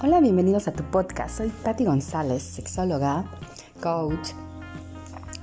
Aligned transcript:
Hola, 0.00 0.20
bienvenidos 0.20 0.68
a 0.68 0.72
tu 0.72 0.84
podcast. 0.84 1.38
Soy 1.38 1.48
Patti 1.48 1.84
González, 1.84 2.44
sexóloga, 2.44 3.24
coach 3.82 4.28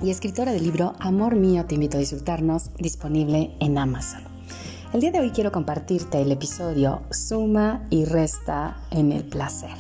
y 0.01 0.09
escritora 0.09 0.53
del 0.53 0.63
libro 0.63 0.93
Amor 0.99 1.35
mío, 1.35 1.65
te 1.65 1.75
invito 1.75 1.97
a 1.97 1.99
disfrutarnos, 1.99 2.71
disponible 2.77 3.53
en 3.59 3.77
Amazon. 3.77 4.21
El 4.93 5.01
día 5.01 5.11
de 5.11 5.19
hoy 5.19 5.31
quiero 5.31 5.51
compartirte 5.51 6.21
el 6.21 6.31
episodio 6.31 7.01
Suma 7.11 7.85
y 7.89 8.05
resta 8.05 8.77
en 8.91 9.11
el 9.11 9.25
placer. 9.25 9.75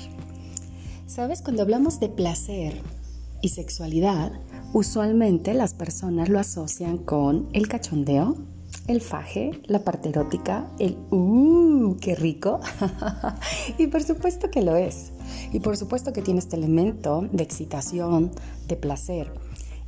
Sabes, 1.07 1.41
cuando 1.41 1.61
hablamos 1.61 2.01
de 2.01 2.09
placer 2.09 2.81
y 3.41 3.49
sexualidad, 3.49 4.33
usualmente 4.73 5.53
las 5.53 5.73
personas 5.73 6.27
lo 6.27 6.37
asocian 6.37 6.97
con 6.97 7.47
el 7.53 7.69
cachondeo, 7.69 8.35
el 8.87 9.01
faje, 9.01 9.51
la 9.65 9.83
parte 9.83 10.09
erótica, 10.09 10.69
el 10.79 10.97
¡uh! 11.11 11.97
¡Qué 11.99 12.15
rico! 12.15 12.59
y 13.77 13.87
por 13.87 14.03
supuesto 14.03 14.51
que 14.51 14.61
lo 14.61 14.75
es. 14.75 15.11
Y 15.51 15.59
por 15.59 15.77
supuesto 15.77 16.13
que 16.13 16.21
tiene 16.21 16.39
este 16.39 16.55
elemento 16.55 17.27
de 17.31 17.43
excitación, 17.43 18.31
de 18.67 18.75
placer. 18.75 19.31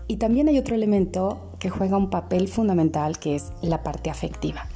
Y 0.08 0.18
también 0.18 0.48
hay 0.48 0.58
otro 0.58 0.74
elemento 0.74 1.52
que 1.60 1.70
juega 1.70 1.98
un 1.98 2.10
papel 2.10 2.48
fundamental 2.48 3.20
que 3.20 3.36
es 3.36 3.52
la 3.62 3.84
parte 3.84 4.10
afectiva. 4.10 4.68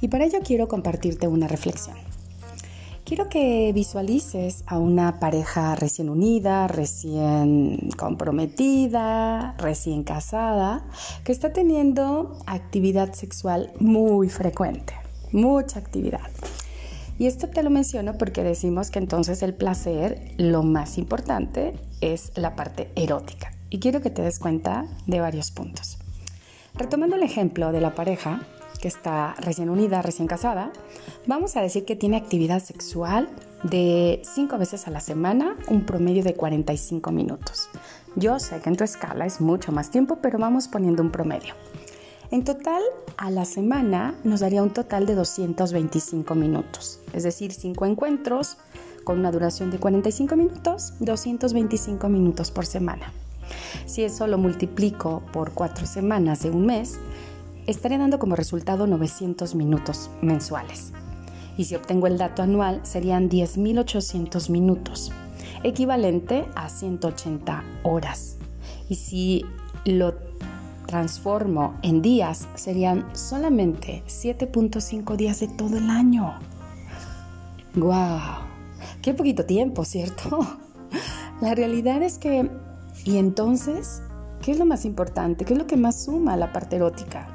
Y 0.00 0.08
para 0.08 0.24
ello 0.24 0.38
quiero 0.44 0.68
compartirte 0.68 1.26
una 1.26 1.48
reflexión. 1.48 1.96
Quiero 3.04 3.28
que 3.28 3.70
visualices 3.74 4.64
a 4.66 4.78
una 4.78 5.20
pareja 5.20 5.74
recién 5.74 6.08
unida, 6.08 6.68
recién 6.68 7.90
comprometida, 7.98 9.54
recién 9.58 10.04
casada, 10.04 10.86
que 11.22 11.30
está 11.30 11.52
teniendo 11.52 12.38
actividad 12.46 13.12
sexual 13.12 13.74
muy 13.78 14.30
frecuente, 14.30 14.94
mucha 15.32 15.80
actividad. 15.80 16.30
Y 17.18 17.26
esto 17.26 17.50
te 17.50 17.62
lo 17.62 17.68
menciono 17.68 18.16
porque 18.16 18.42
decimos 18.42 18.90
que 18.90 19.00
entonces 19.00 19.42
el 19.42 19.52
placer, 19.52 20.32
lo 20.38 20.62
más 20.62 20.96
importante, 20.96 21.74
es 22.00 22.32
la 22.36 22.56
parte 22.56 22.90
erótica. 22.96 23.52
Y 23.68 23.80
quiero 23.80 24.00
que 24.00 24.08
te 24.08 24.22
des 24.22 24.38
cuenta 24.38 24.86
de 25.06 25.20
varios 25.20 25.50
puntos. 25.50 25.98
Retomando 26.72 27.16
el 27.16 27.22
ejemplo 27.22 27.70
de 27.70 27.82
la 27.82 27.94
pareja, 27.94 28.46
que 28.84 28.88
está 28.88 29.34
recién 29.38 29.70
unida, 29.70 30.02
recién 30.02 30.28
casada, 30.28 30.70
vamos 31.26 31.56
a 31.56 31.62
decir 31.62 31.86
que 31.86 31.96
tiene 31.96 32.18
actividad 32.18 32.62
sexual 32.62 33.30
de 33.62 34.20
5 34.22 34.58
veces 34.58 34.86
a 34.86 34.90
la 34.90 35.00
semana, 35.00 35.56
un 35.68 35.86
promedio 35.86 36.22
de 36.22 36.34
45 36.34 37.10
minutos. 37.10 37.70
Yo 38.14 38.38
sé 38.38 38.60
que 38.60 38.68
en 38.68 38.76
tu 38.76 38.84
escala 38.84 39.24
es 39.24 39.40
mucho 39.40 39.72
más 39.72 39.90
tiempo, 39.90 40.18
pero 40.20 40.38
vamos 40.38 40.68
poniendo 40.68 41.02
un 41.02 41.10
promedio. 41.10 41.54
En 42.30 42.44
total, 42.44 42.82
a 43.16 43.30
la 43.30 43.46
semana 43.46 44.16
nos 44.22 44.40
daría 44.40 44.62
un 44.62 44.74
total 44.74 45.06
de 45.06 45.14
225 45.14 46.34
minutos, 46.34 47.00
es 47.14 47.22
decir, 47.22 47.54
5 47.54 47.86
encuentros 47.86 48.58
con 49.02 49.18
una 49.18 49.32
duración 49.32 49.70
de 49.70 49.78
45 49.78 50.36
minutos, 50.36 50.92
225 51.00 52.06
minutos 52.10 52.50
por 52.50 52.66
semana. 52.66 53.14
Si 53.86 54.04
eso 54.04 54.26
lo 54.26 54.36
multiplico 54.36 55.22
por 55.32 55.52
4 55.52 55.86
semanas 55.86 56.42
de 56.42 56.50
un 56.50 56.66
mes, 56.66 56.98
estaría 57.66 57.98
dando 57.98 58.18
como 58.18 58.36
resultado 58.36 58.86
900 58.86 59.54
minutos 59.54 60.10
mensuales. 60.22 60.92
Y 61.56 61.64
si 61.64 61.74
obtengo 61.74 62.06
el 62.06 62.18
dato 62.18 62.42
anual, 62.42 62.80
serían 62.84 63.30
10.800 63.30 64.50
minutos, 64.50 65.12
equivalente 65.62 66.46
a 66.56 66.68
180 66.68 67.64
horas. 67.84 68.36
Y 68.88 68.96
si 68.96 69.44
lo 69.84 70.14
transformo 70.86 71.74
en 71.82 72.02
días, 72.02 72.48
serían 72.54 73.06
solamente 73.14 74.02
7.5 74.06 75.16
días 75.16 75.40
de 75.40 75.48
todo 75.48 75.78
el 75.78 75.90
año. 75.90 76.34
¡Guau! 77.74 78.44
¡Qué 79.02 79.14
poquito 79.14 79.44
tiempo, 79.44 79.84
¿cierto? 79.84 80.38
La 81.40 81.54
realidad 81.54 82.02
es 82.02 82.18
que, 82.18 82.50
¿y 83.04 83.18
entonces? 83.18 84.02
¿Qué 84.42 84.52
es 84.52 84.58
lo 84.58 84.66
más 84.66 84.84
importante? 84.84 85.44
¿Qué 85.44 85.54
es 85.54 85.58
lo 85.58 85.66
que 85.66 85.76
más 85.76 86.04
suma 86.04 86.34
a 86.34 86.36
la 86.36 86.52
parte 86.52 86.76
erótica? 86.76 87.33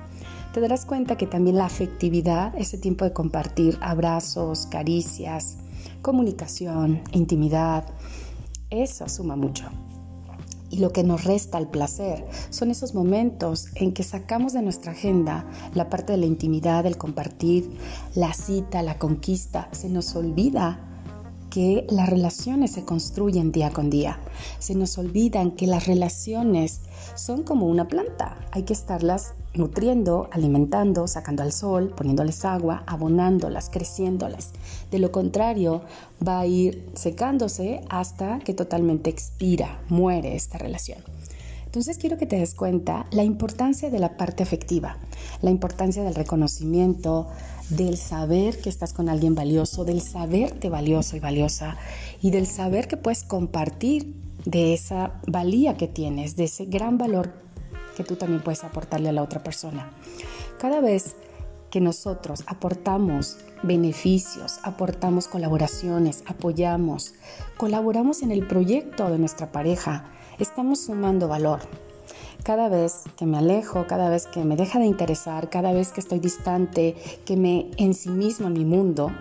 Te 0.54 0.62
darás 0.62 0.86
cuenta 0.86 1.18
que 1.18 1.28
también 1.28 1.58
la 1.58 1.66
afectividad, 1.66 2.56
ese 2.56 2.78
tiempo 2.78 3.06
de 3.06 3.14
compartir 3.14 3.78
abrazos, 3.82 4.66
caricias, 4.66 5.58
comunicación, 6.02 7.02
intimidad, 7.12 7.86
eso 8.70 9.08
suma 9.10 9.36
mucho. 9.36 9.66
Y 10.72 10.78
lo 10.78 10.92
que 10.92 11.04
nos 11.04 11.24
resta 11.24 11.58
el 11.58 11.68
placer 11.68 12.26
son 12.52 12.70
esos 12.70 12.94
momentos 12.94 13.70
en 13.76 13.92
que 13.92 14.04
sacamos 14.04 14.54
de 14.54 14.62
nuestra 14.62 14.92
agenda 14.92 15.46
la 15.74 15.90
parte 15.90 16.14
de 16.14 16.20
la 16.20 16.28
intimidad, 16.28 16.86
el 16.86 16.98
compartir, 16.98 17.70
la 18.14 18.34
cita, 18.34 18.84
la 18.84 19.00
conquista. 19.00 19.68
Se 19.72 19.90
nos 19.90 20.16
olvida 20.16 20.86
que 21.50 21.88
las 21.90 22.08
relaciones 22.08 22.72
se 22.72 22.86
construyen 22.86 23.52
día 23.52 23.72
con 23.72 23.90
día. 23.90 24.20
Se 24.60 24.76
nos 24.76 25.00
olvidan 25.00 25.52
que 25.52 25.66
las 25.66 25.88
relaciones 25.88 26.81
son 27.16 27.42
como 27.42 27.66
una 27.66 27.88
planta. 27.88 28.38
Hay 28.52 28.64
que 28.64 28.74
estarlas 28.74 29.34
nutriendo, 29.54 30.30
alimentando, 30.32 31.08
sacando 31.08 31.44
al 31.44 31.52
sol, 31.52 31.94
poniéndoles 31.96 32.46
agua, 32.46 32.84
abonándolas, 32.86 33.70
creciéndolas. 33.70 34.52
De 34.92 35.00
lo 35.00 35.12
contrario, 35.12 35.82
va 36.26 36.40
a 36.40 36.46
ir 36.46 36.90
secándose 36.94 37.82
hasta 37.90 38.40
que 38.40 38.54
totalmente 38.54 39.10
expira, 39.10 39.80
muere 39.90 40.36
esta 40.36 40.58
relación. 40.58 41.00
Entonces 41.66 42.00
quiero 42.00 42.18
que 42.18 42.26
te 42.26 42.38
des 42.38 42.56
cuenta 42.56 43.06
la 43.12 43.24
importancia 43.24 43.92
de 43.92 44.00
la 44.00 44.18
parte 44.18 44.42
afectiva, 44.42 44.98
la 45.44 45.52
importancia 45.52 46.04
del 46.04 46.16
reconocimiento, 46.16 47.28
del 47.70 47.98
saber 47.98 48.60
que 48.60 48.70
estás 48.70 48.92
con 48.92 49.08
alguien 49.08 49.36
valioso, 49.36 49.86
del 49.86 50.02
saberte 50.02 50.70
valioso 50.70 51.16
y 51.16 51.20
valiosa 51.20 51.78
y 52.22 52.31
del 52.31 52.48
saber 52.48 52.88
que 52.88 52.98
puedes 52.98 53.24
compartir 53.24 54.16
de 54.46 54.74
esa 54.74 55.22
valía 55.28 55.78
que 55.78 55.88
tienes, 55.88 56.36
de 56.36 56.46
ese 56.46 56.66
gran 56.66 56.98
valor 56.98 57.34
que 58.00 58.06
tú 58.06 58.16
también 58.16 58.42
puedes 58.42 58.64
aportarle 58.64 59.10
a 59.10 59.12
la 59.12 59.22
otra 59.22 59.44
persona. 59.44 59.92
Cada 60.58 60.80
vez 60.80 61.18
que 61.70 61.82
nosotros 61.82 62.46
aportamos 62.48 63.36
beneficios, 63.62 64.60
aportamos 64.64 65.28
colaboraciones, 65.28 66.24
apoyamos, 66.26 67.14
colaboramos 67.58 68.22
en 68.22 68.32
el 68.32 68.48
proyecto 68.48 69.10
de 69.10 69.20
nuestra 69.20 69.52
pareja, 69.52 70.06
estamos 70.40 70.80
sumando 70.86 71.28
valor. 71.28 71.60
Cada 72.44 72.70
vez 72.70 73.04
que 73.18 73.26
me 73.26 73.38
alejo, 73.38 73.86
cada 73.86 74.10
vez 74.10 74.28
que 74.28 74.46
me 74.46 74.56
deja 74.56 74.80
de 74.80 74.86
interesar, 74.86 75.50
cada 75.50 75.74
vez 75.74 75.92
que 75.92 76.00
estoy 76.00 76.20
distante, 76.20 76.96
que 77.26 77.36
me 77.36 77.70
ensimismo 77.76 78.48
en 78.48 78.54
mi 78.54 78.64
mundo 78.64 79.12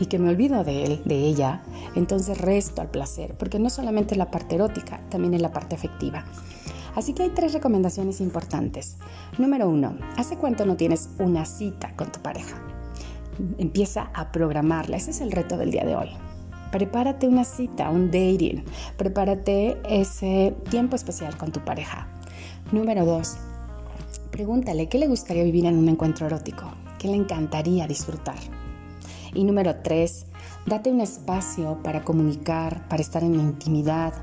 y 0.00 0.06
que 0.06 0.18
me 0.18 0.30
olvido 0.30 0.64
de 0.64 0.82
él, 0.82 1.02
de 1.04 1.14
ella, 1.14 1.62
entonces 1.94 2.38
resto 2.38 2.82
al 2.82 2.90
placer, 2.90 3.36
porque 3.38 3.60
no 3.60 3.70
solamente 3.70 4.16
la 4.16 4.32
parte 4.32 4.56
erótica, 4.56 5.00
también 5.10 5.34
es 5.34 5.40
la 5.40 5.52
parte 5.52 5.76
afectiva. 5.76 6.24
Así 6.96 7.12
que 7.12 7.24
hay 7.24 7.28
tres 7.28 7.52
recomendaciones 7.52 8.22
importantes. 8.22 8.96
Número 9.36 9.68
uno, 9.68 9.98
¿hace 10.16 10.38
cuánto 10.38 10.64
no 10.64 10.76
tienes 10.76 11.10
una 11.18 11.44
cita 11.44 11.94
con 11.94 12.10
tu 12.10 12.20
pareja? 12.20 12.56
Empieza 13.58 14.10
a 14.14 14.32
programarla, 14.32 14.96
ese 14.96 15.10
es 15.10 15.20
el 15.20 15.30
reto 15.30 15.58
del 15.58 15.70
día 15.70 15.84
de 15.84 15.94
hoy. 15.94 16.08
Prepárate 16.72 17.28
una 17.28 17.44
cita, 17.44 17.90
un 17.90 18.06
dating, 18.06 18.64
prepárate 18.96 19.76
ese 19.88 20.56
tiempo 20.70 20.96
especial 20.96 21.36
con 21.36 21.52
tu 21.52 21.60
pareja. 21.60 22.08
Número 22.72 23.04
dos, 23.04 23.36
pregúntale 24.30 24.88
qué 24.88 24.98
le 24.98 25.06
gustaría 25.06 25.44
vivir 25.44 25.66
en 25.66 25.76
un 25.76 25.90
encuentro 25.90 26.26
erótico, 26.26 26.64
qué 26.98 27.08
le 27.08 27.16
encantaría 27.16 27.86
disfrutar. 27.86 28.38
Y 29.34 29.44
número 29.44 29.76
tres, 29.82 30.26
date 30.64 30.90
un 30.90 31.02
espacio 31.02 31.78
para 31.82 32.04
comunicar, 32.04 32.88
para 32.88 33.02
estar 33.02 33.22
en 33.22 33.34
intimidad, 33.34 34.14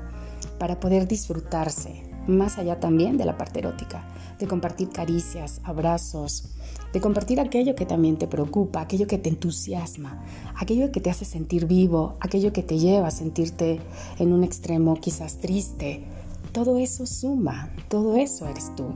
para 0.58 0.80
poder 0.80 1.06
disfrutarse, 1.06 2.13
más 2.26 2.58
allá 2.58 2.80
también 2.80 3.16
de 3.16 3.24
la 3.24 3.38
parte 3.38 3.60
erótica, 3.60 4.04
de 4.38 4.46
compartir 4.46 4.90
caricias, 4.90 5.60
abrazos, 5.64 6.54
de 6.92 7.00
compartir 7.00 7.40
aquello 7.40 7.74
que 7.74 7.86
también 7.86 8.16
te 8.16 8.26
preocupa, 8.26 8.80
aquello 8.80 9.06
que 9.06 9.18
te 9.18 9.28
entusiasma, 9.28 10.24
aquello 10.56 10.92
que 10.92 11.00
te 11.00 11.10
hace 11.10 11.24
sentir 11.24 11.66
vivo, 11.66 12.16
aquello 12.20 12.52
que 12.52 12.62
te 12.62 12.78
lleva 12.78 13.08
a 13.08 13.10
sentirte 13.10 13.80
en 14.18 14.32
un 14.32 14.44
extremo 14.44 14.94
quizás 15.00 15.38
triste. 15.38 16.04
Todo 16.52 16.78
eso 16.78 17.04
suma, 17.06 17.70
todo 17.88 18.16
eso 18.16 18.46
eres 18.46 18.74
tú. 18.76 18.94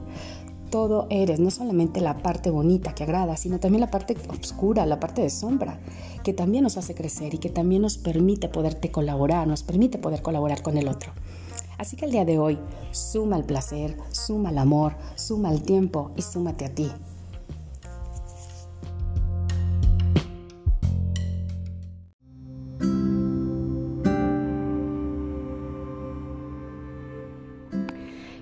Todo 0.71 1.07
eres, 1.09 1.39
no 1.39 1.49
solamente 1.49 1.99
la 1.99 2.19
parte 2.19 2.51
bonita 2.51 2.93
que 2.93 3.03
agrada, 3.03 3.35
sino 3.35 3.59
también 3.59 3.81
la 3.81 3.89
parte 3.89 4.15
oscura, 4.29 4.85
la 4.85 4.99
parte 4.99 5.23
de 5.23 5.31
sombra, 5.31 5.79
que 6.23 6.31
también 6.31 6.63
nos 6.63 6.77
hace 6.77 6.93
crecer 6.93 7.33
y 7.33 7.39
que 7.39 7.49
también 7.49 7.81
nos 7.81 7.97
permite 7.97 8.49
poderte 8.49 8.91
colaborar, 8.91 9.47
nos 9.47 9.63
permite 9.63 9.97
poder 9.97 10.21
colaborar 10.21 10.61
con 10.61 10.77
el 10.77 10.87
otro. 10.87 11.11
Así 11.79 11.95
que 11.95 12.03
el 12.03 12.11
día 12.11 12.25
de 12.25 12.37
hoy, 12.37 12.59
suma 12.91 13.37
el 13.37 13.45
placer, 13.45 13.95
suma 14.11 14.49
el 14.49 14.57
amor, 14.57 14.97
suma 15.15 15.49
el 15.49 15.63
tiempo 15.63 16.11
y 16.17 16.21
súmate 16.21 16.65
a 16.65 16.75
ti. 16.75 16.91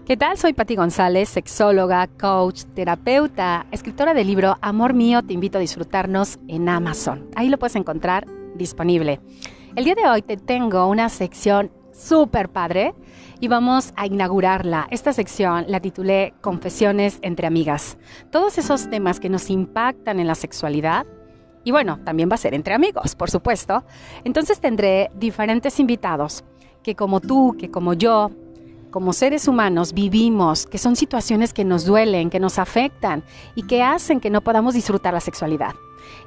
¿Qué 0.08 0.18
tal? 0.18 0.38
Soy 0.38 0.54
Patti 0.54 0.76
González, 0.76 1.30
sexóloga, 1.30 2.08
coach, 2.08 2.64
terapeuta, 2.74 3.68
escritora 3.72 4.16
del 4.16 4.26
libro 4.26 4.58
Amor 4.62 4.96
mío, 4.96 5.22
te 5.22 5.34
invito 5.34 5.60
a 5.60 5.62
disfrutarnos 5.62 6.40
en 6.48 6.70
Amazon. 6.70 7.30
Ahí 7.36 7.50
lo 7.50 7.60
puedes 7.60 7.76
encontrar 7.76 8.26
disponible. 8.56 9.20
El 9.76 9.84
día 9.84 9.94
de 9.94 10.08
hoy 10.08 10.24
te 10.24 10.38
tengo 10.38 10.88
una 10.88 11.10
sección 11.10 11.72
súper 11.98 12.50
padre 12.50 12.94
y 13.40 13.48
vamos 13.48 13.94
a 13.96 14.06
inaugurarla. 14.06 14.88
Esta 14.92 15.14
sección 15.14 15.66
la 15.68 15.80
titulé 15.80 16.34
Confesiones 16.42 17.20
entre 17.22 17.48
amigas. 17.48 17.98
Todos 18.32 18.58
esos 18.58 18.90
temas 18.90 19.20
que 19.20 19.30
nos 19.30 19.50
impactan 19.50 20.20
en 20.20 20.28
la 20.28 20.36
sexualidad. 20.36 21.06
Y 21.64 21.72
bueno, 21.72 22.00
también 22.04 22.30
va 22.30 22.36
a 22.36 22.38
ser 22.38 22.54
entre 22.54 22.74
amigos, 22.74 23.16
por 23.16 23.30
supuesto. 23.30 23.84
Entonces 24.24 24.60
tendré 24.60 25.12
diferentes 25.16 25.80
invitados 25.80 26.44
que 26.84 26.96
como 26.96 27.20
tú, 27.20 27.56
que 27.60 27.70
como 27.70 27.94
yo, 27.94 28.32
como 28.92 29.12
seres 29.12 29.48
humanos 29.48 29.94
vivimos, 29.94 30.66
que 30.66 30.78
son 30.78 30.96
situaciones 30.96 31.54
que 31.54 31.66
nos 31.66 31.86
duelen, 31.86 32.30
que 32.30 32.40
nos 32.40 32.58
afectan 32.58 33.24
y 33.56 33.64
que 33.64 33.84
hacen 33.84 34.22
que 34.22 34.30
no 34.30 34.42
podamos 34.42 34.74
disfrutar 34.74 35.14
la 35.14 35.20
sexualidad. 35.20 35.76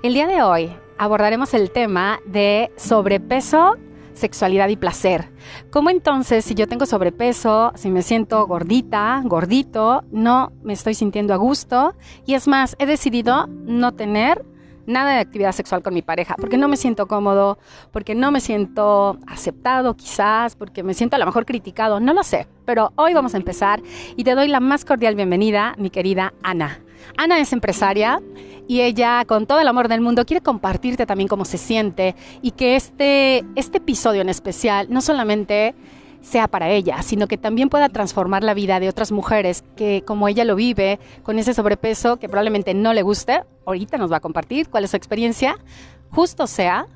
El 0.03 0.13
día 0.13 0.27
de 0.27 0.43
hoy 0.43 0.71
abordaremos 0.99 1.55
el 1.55 1.71
tema 1.71 2.21
de 2.27 2.71
sobrepeso 2.77 3.77
sexualidad 4.21 4.69
y 4.69 4.77
placer. 4.77 5.31
¿Cómo 5.71 5.91
entonces 5.91 6.45
si 6.45 6.55
yo 6.55 6.69
tengo 6.69 6.87
sobrepeso, 6.87 7.73
si 7.75 7.91
me 7.91 8.03
siento 8.03 8.47
gordita, 8.47 9.21
gordito, 9.25 10.05
no 10.13 10.53
me 10.63 10.75
estoy 10.75 10.95
sintiendo 10.95 11.35
a 11.35 11.39
gusto? 11.39 11.95
Y 12.27 12.35
es 12.35 12.47
más, 12.47 12.77
he 12.79 12.87
decidido 12.87 13.49
no 13.49 13.93
tener 13.93 14.45
nada 14.87 15.15
de 15.15 15.21
actividad 15.21 15.53
sexual 15.53 15.83
con 15.83 15.95
mi 15.95 16.03
pareja, 16.03 16.35
porque 16.39 16.57
no 16.57 16.69
me 16.69 16.77
siento 16.77 17.07
cómodo, 17.07 17.59
porque 17.93 18.15
no 18.15 18.31
me 18.31 18.41
siento 18.41 19.19
aceptado 19.27 19.95
quizás, 19.95 20.57
porque 20.57 20.83
me 20.83 20.95
siento 20.95 21.17
a 21.17 21.19
lo 21.19 21.27
mejor 21.27 21.47
criticado, 21.47 22.01
no 22.01 22.13
lo 22.13 22.23
sé, 22.23 22.47
pero 22.65 22.93
hoy 22.97 23.15
vamos 23.15 23.35
a 23.35 23.37
empezar 23.37 23.83
y 24.17 24.25
te 24.25 24.35
doy 24.35 24.49
la 24.49 24.61
más 24.61 24.85
cordial 24.85 25.15
bienvenida, 25.15 25.75
mi 25.79 25.91
querida 25.91 26.35
Ana. 26.43 26.81
Ana 27.17 27.39
es 27.41 27.53
empresaria 27.53 28.21
y 28.69 28.81
ella 28.83 29.25
con 29.27 29.47
todo 29.47 29.61
el 29.61 29.69
amor 29.69 29.89
del 29.89 30.01
mundo 30.01 30.25
quiere 30.25 30.43
compartirte 30.43 31.07
también 31.07 31.29
cómo 31.29 31.45
se 31.45 31.59
siente 31.59 32.15
y 32.43 32.53
que 32.53 32.77
este, 32.77 33.45
este 33.57 33.79
episodio 33.79 34.23
en 34.23 34.29
especial 34.29 34.87
no 34.91 35.01
solamente 35.01 35.75
sea 36.21 36.49
para 36.49 36.69
ella, 36.71 37.03
sino 37.03 37.27
que 37.27 37.39
también 37.39 37.69
pueda 37.69 37.89
transformar 37.89 38.45
la 38.45 38.55
vida 38.55 38.79
de 38.81 38.89
otras 38.89 39.11
mujeres 39.13 39.65
que 39.77 40.03
como 40.07 40.29
ella 40.29 40.45
lo 40.45 40.55
vive, 40.55 40.99
con 41.23 41.39
ese 41.39 41.55
sobrepeso 41.55 42.19
que 42.19 42.29
probablemente 42.29 42.75
no 42.75 42.93
le 42.93 43.03
guste, 43.03 43.43
ahorita 43.67 43.99
nos 43.99 44.13
va 44.13 44.19
a 44.19 44.21
compartir 44.21 44.69
cuál 44.69 44.85
es 44.85 44.91
su 44.91 44.97
experiencia, 44.97 45.57
justo 46.11 46.47
sea 46.47 46.87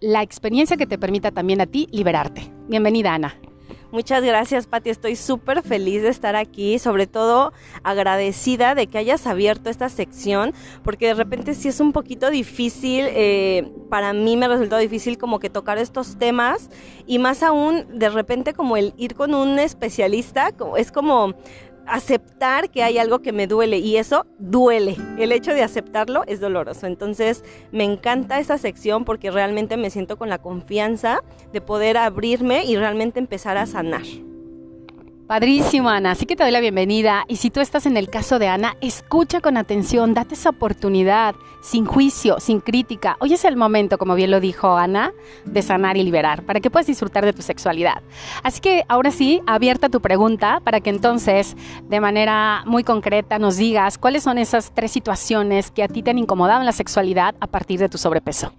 la 0.00 0.22
experiencia 0.22 0.76
que 0.76 0.86
te 0.86 0.98
permita 0.98 1.32
también 1.32 1.60
a 1.60 1.66
ti 1.66 1.88
liberarte. 1.90 2.50
Bienvenida 2.68 3.14
Ana. 3.14 3.34
Muchas 3.90 4.22
gracias, 4.22 4.66
Patti. 4.66 4.90
Estoy 4.90 5.16
súper 5.16 5.62
feliz 5.62 6.02
de 6.02 6.10
estar 6.10 6.36
aquí, 6.36 6.78
sobre 6.78 7.06
todo 7.06 7.54
agradecida 7.82 8.74
de 8.74 8.86
que 8.86 8.98
hayas 8.98 9.26
abierto 9.26 9.70
esta 9.70 9.88
sección, 9.88 10.52
porque 10.84 11.06
de 11.06 11.14
repente 11.14 11.54
sí 11.54 11.68
es 11.68 11.80
un 11.80 11.92
poquito 11.92 12.28
difícil, 12.28 13.06
eh, 13.08 13.72
para 13.88 14.12
mí 14.12 14.36
me 14.36 14.46
resultó 14.46 14.76
difícil 14.76 15.16
como 15.16 15.38
que 15.40 15.48
tocar 15.48 15.78
estos 15.78 16.18
temas 16.18 16.68
y 17.06 17.18
más 17.18 17.42
aún 17.42 17.86
de 17.98 18.10
repente 18.10 18.52
como 18.52 18.76
el 18.76 18.92
ir 18.98 19.14
con 19.14 19.32
un 19.32 19.58
especialista, 19.58 20.50
es 20.76 20.92
como 20.92 21.34
aceptar 21.88 22.70
que 22.70 22.82
hay 22.82 22.98
algo 22.98 23.20
que 23.20 23.32
me 23.32 23.46
duele 23.46 23.78
y 23.78 23.96
eso 23.96 24.26
duele. 24.38 24.96
El 25.18 25.32
hecho 25.32 25.52
de 25.52 25.62
aceptarlo 25.62 26.22
es 26.26 26.40
doloroso. 26.40 26.86
Entonces 26.86 27.44
me 27.72 27.84
encanta 27.84 28.38
esa 28.38 28.58
sección 28.58 29.04
porque 29.04 29.30
realmente 29.30 29.76
me 29.76 29.90
siento 29.90 30.16
con 30.16 30.28
la 30.28 30.38
confianza 30.38 31.22
de 31.52 31.60
poder 31.60 31.96
abrirme 31.96 32.64
y 32.64 32.76
realmente 32.76 33.18
empezar 33.18 33.56
a 33.56 33.66
sanar. 33.66 34.04
Padrísimo, 35.28 35.90
Ana. 35.90 36.12
Así 36.12 36.24
que 36.24 36.36
te 36.36 36.42
doy 36.42 36.52
la 36.52 36.60
bienvenida. 36.60 37.26
Y 37.28 37.36
si 37.36 37.50
tú 37.50 37.60
estás 37.60 37.84
en 37.84 37.98
el 37.98 38.08
caso 38.08 38.38
de 38.38 38.48
Ana, 38.48 38.78
escucha 38.80 39.42
con 39.42 39.58
atención, 39.58 40.14
date 40.14 40.34
esa 40.34 40.48
oportunidad, 40.48 41.34
sin 41.60 41.84
juicio, 41.84 42.40
sin 42.40 42.60
crítica. 42.60 43.18
Hoy 43.20 43.34
es 43.34 43.44
el 43.44 43.54
momento, 43.54 43.98
como 43.98 44.14
bien 44.14 44.30
lo 44.30 44.40
dijo 44.40 44.78
Ana, 44.78 45.12
de 45.44 45.60
sanar 45.60 45.98
y 45.98 46.02
liberar, 46.02 46.44
para 46.44 46.60
que 46.60 46.70
puedas 46.70 46.86
disfrutar 46.86 47.26
de 47.26 47.34
tu 47.34 47.42
sexualidad. 47.42 48.02
Así 48.42 48.62
que 48.62 48.86
ahora 48.88 49.10
sí, 49.10 49.42
abierta 49.46 49.90
tu 49.90 50.00
pregunta, 50.00 50.62
para 50.64 50.80
que 50.80 50.88
entonces, 50.88 51.58
de 51.90 52.00
manera 52.00 52.62
muy 52.64 52.82
concreta, 52.82 53.38
nos 53.38 53.58
digas 53.58 53.98
cuáles 53.98 54.22
son 54.22 54.38
esas 54.38 54.72
tres 54.72 54.92
situaciones 54.92 55.70
que 55.70 55.82
a 55.82 55.88
ti 55.88 56.02
te 56.02 56.08
han 56.08 56.18
incomodado 56.18 56.60
en 56.60 56.66
la 56.66 56.72
sexualidad 56.72 57.34
a 57.38 57.46
partir 57.48 57.78
de 57.80 57.90
tu 57.90 57.98
sobrepeso. 57.98 58.54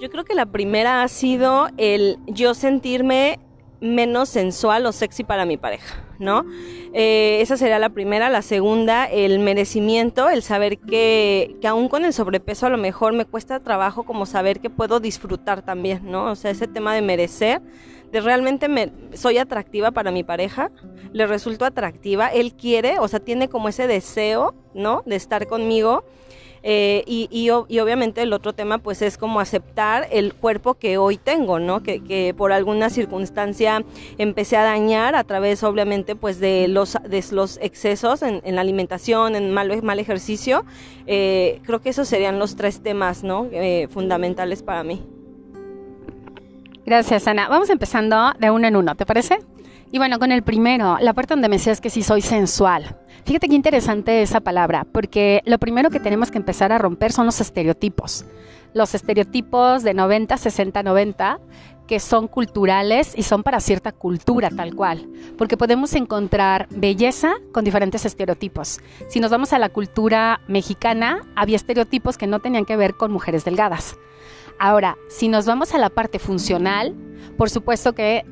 Yo 0.00 0.10
creo 0.10 0.24
que 0.24 0.34
la 0.34 0.46
primera 0.46 1.02
ha 1.02 1.08
sido 1.08 1.68
el 1.76 2.18
yo 2.26 2.54
sentirme 2.54 3.38
menos 3.80 4.28
sensual 4.28 4.86
o 4.86 4.92
sexy 4.92 5.24
para 5.24 5.44
mi 5.44 5.56
pareja, 5.56 6.04
¿no? 6.18 6.44
Eh, 6.92 7.38
esa 7.40 7.56
sería 7.56 7.78
la 7.78 7.90
primera. 7.90 8.28
La 8.30 8.42
segunda, 8.42 9.04
el 9.04 9.38
merecimiento, 9.38 10.28
el 10.28 10.42
saber 10.42 10.78
que, 10.78 11.56
que 11.60 11.68
aún 11.68 11.88
con 11.88 12.04
el 12.04 12.12
sobrepeso 12.12 12.66
a 12.66 12.70
lo 12.70 12.78
mejor 12.78 13.12
me 13.12 13.24
cuesta 13.24 13.60
trabajo 13.60 14.04
como 14.04 14.26
saber 14.26 14.60
que 14.60 14.70
puedo 14.70 15.00
disfrutar 15.00 15.62
también, 15.62 16.10
¿no? 16.10 16.32
O 16.32 16.34
sea, 16.34 16.50
ese 16.50 16.66
tema 16.66 16.94
de 16.94 17.02
merecer, 17.02 17.62
de 18.10 18.20
realmente 18.20 18.68
me, 18.68 18.92
soy 19.12 19.38
atractiva 19.38 19.90
para 19.90 20.10
mi 20.10 20.24
pareja, 20.24 20.70
le 21.12 21.26
resulto 21.26 21.64
atractiva, 21.64 22.28
él 22.28 22.54
quiere, 22.54 22.98
o 22.98 23.08
sea, 23.08 23.20
tiene 23.20 23.48
como 23.48 23.68
ese 23.68 23.86
deseo, 23.86 24.54
¿no? 24.74 25.02
De 25.06 25.16
estar 25.16 25.46
conmigo 25.46 26.04
eh, 26.62 27.04
y, 27.06 27.50
obviamente 27.50 28.22
el 28.22 28.32
otro 28.32 28.52
tema 28.52 28.78
pues 28.78 29.02
es 29.02 29.16
como 29.16 29.40
aceptar 29.40 30.06
el 30.10 30.34
cuerpo 30.34 30.74
que 30.74 30.98
hoy 30.98 31.16
tengo, 31.16 31.58
¿no? 31.58 31.82
Que, 31.82 32.34
por 32.36 32.52
alguna 32.52 32.90
circunstancia 32.90 33.84
empecé 34.18 34.56
a 34.56 34.62
dañar 34.62 35.14
a 35.14 35.24
través 35.24 35.62
obviamente 35.62 36.16
pues 36.16 36.40
de 36.40 36.68
los, 36.68 36.96
de 37.08 37.24
los 37.30 37.58
excesos 37.62 38.22
en, 38.22 38.42
la 38.54 38.60
alimentación, 38.60 39.36
en 39.36 39.52
mal, 39.52 39.82
mal 39.82 39.98
ejercicio. 39.98 40.64
Eh, 41.06 41.60
creo 41.64 41.80
que 41.80 41.90
esos 41.90 42.08
serían 42.08 42.38
los 42.38 42.56
tres 42.56 42.82
temas, 42.82 43.22
¿no? 43.22 43.48
Eh, 43.52 43.88
fundamentales 43.90 44.62
para 44.62 44.82
mí. 44.82 45.02
Gracias, 46.84 47.26
Ana. 47.26 47.48
Vamos 47.48 47.68
empezando 47.70 48.32
de 48.38 48.50
uno 48.50 48.66
en 48.66 48.76
uno, 48.76 48.94
¿te 48.94 49.04
parece? 49.04 49.38
Y 49.90 49.98
bueno, 49.98 50.18
con 50.18 50.32
el 50.32 50.42
primero, 50.42 50.98
la 51.00 51.14
parte 51.14 51.34
donde 51.34 51.48
me 51.48 51.56
decías 51.56 51.80
que 51.80 51.90
sí 51.90 52.02
soy 52.02 52.20
sensual. 52.20 52.96
Fíjate 53.24 53.48
qué 53.48 53.54
interesante 53.54 54.22
esa 54.22 54.40
palabra, 54.40 54.86
porque 54.90 55.42
lo 55.44 55.58
primero 55.58 55.90
que 55.90 56.00
tenemos 56.00 56.30
que 56.30 56.38
empezar 56.38 56.72
a 56.72 56.78
romper 56.78 57.12
son 57.12 57.26
los 57.26 57.40
estereotipos. 57.40 58.24
Los 58.74 58.94
estereotipos 58.94 59.82
de 59.82 59.94
90, 59.94 60.36
60, 60.36 60.82
90, 60.82 61.40
que 61.88 61.98
son 61.98 62.28
culturales 62.28 63.14
y 63.16 63.22
son 63.22 63.42
para 63.42 63.60
cierta 63.60 63.92
cultura 63.92 64.50
tal 64.50 64.74
cual, 64.74 65.08
porque 65.36 65.56
podemos 65.56 65.94
encontrar 65.94 66.68
belleza 66.70 67.34
con 67.52 67.64
diferentes 67.64 68.04
estereotipos. 68.04 68.78
Si 69.08 69.18
nos 69.18 69.30
vamos 69.30 69.52
a 69.52 69.58
la 69.58 69.70
cultura 69.70 70.40
mexicana, 70.46 71.26
había 71.34 71.56
estereotipos 71.56 72.18
que 72.18 72.26
no 72.26 72.40
tenían 72.40 72.66
que 72.66 72.76
ver 72.76 72.94
con 72.94 73.10
mujeres 73.10 73.44
delgadas. 73.44 73.96
Ahora, 74.60 74.96
si 75.08 75.28
nos 75.28 75.46
vamos 75.46 75.74
a 75.74 75.78
la 75.78 75.88
parte 75.88 76.18
funcional, 76.18 76.94
por 77.36 77.48
supuesto 77.48 77.94
que 77.94 78.24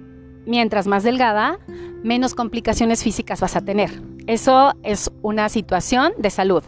mientras 0.46 0.86
más 0.86 1.02
delgada, 1.02 1.58
menos 2.02 2.34
complicaciones 2.34 3.02
físicas 3.02 3.40
vas 3.40 3.56
a 3.56 3.60
tener. 3.60 3.90
Eso 4.26 4.72
es 4.82 5.10
una 5.22 5.48
situación 5.48 6.12
de 6.18 6.30
salud. 6.30 6.62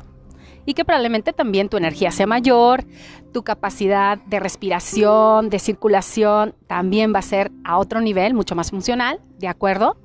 Y 0.67 0.75
que 0.75 0.85
probablemente 0.85 1.33
también 1.33 1.71
tu 1.71 1.79
energía 1.79 2.11
sea 2.11 2.27
mayor, 2.27 2.85
tu 3.33 3.43
capacidad 3.43 4.19
de 4.19 4.39
respiración, 4.39 5.49
de 5.49 5.59
circulación, 5.59 6.55
también 6.67 7.15
va 7.15 7.21
a 7.21 7.23
ser 7.23 7.51
a 7.65 7.79
otro 7.79 8.01
nivel, 8.01 8.35
mucho 8.35 8.55
más 8.55 8.71
funcional, 8.71 9.21
¿de 9.39 9.49
acuerdo? 9.49 9.97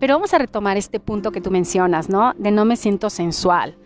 Pero 0.00 0.14
vamos 0.14 0.34
a 0.34 0.38
retomar 0.38 0.76
este 0.76 0.98
punto 0.98 1.30
que 1.30 1.40
tú 1.40 1.50
mencionas, 1.50 2.08
¿no? 2.08 2.32
De 2.36 2.50
no 2.50 2.64
me 2.64 2.76
siento 2.76 3.10
sensual. 3.10 3.76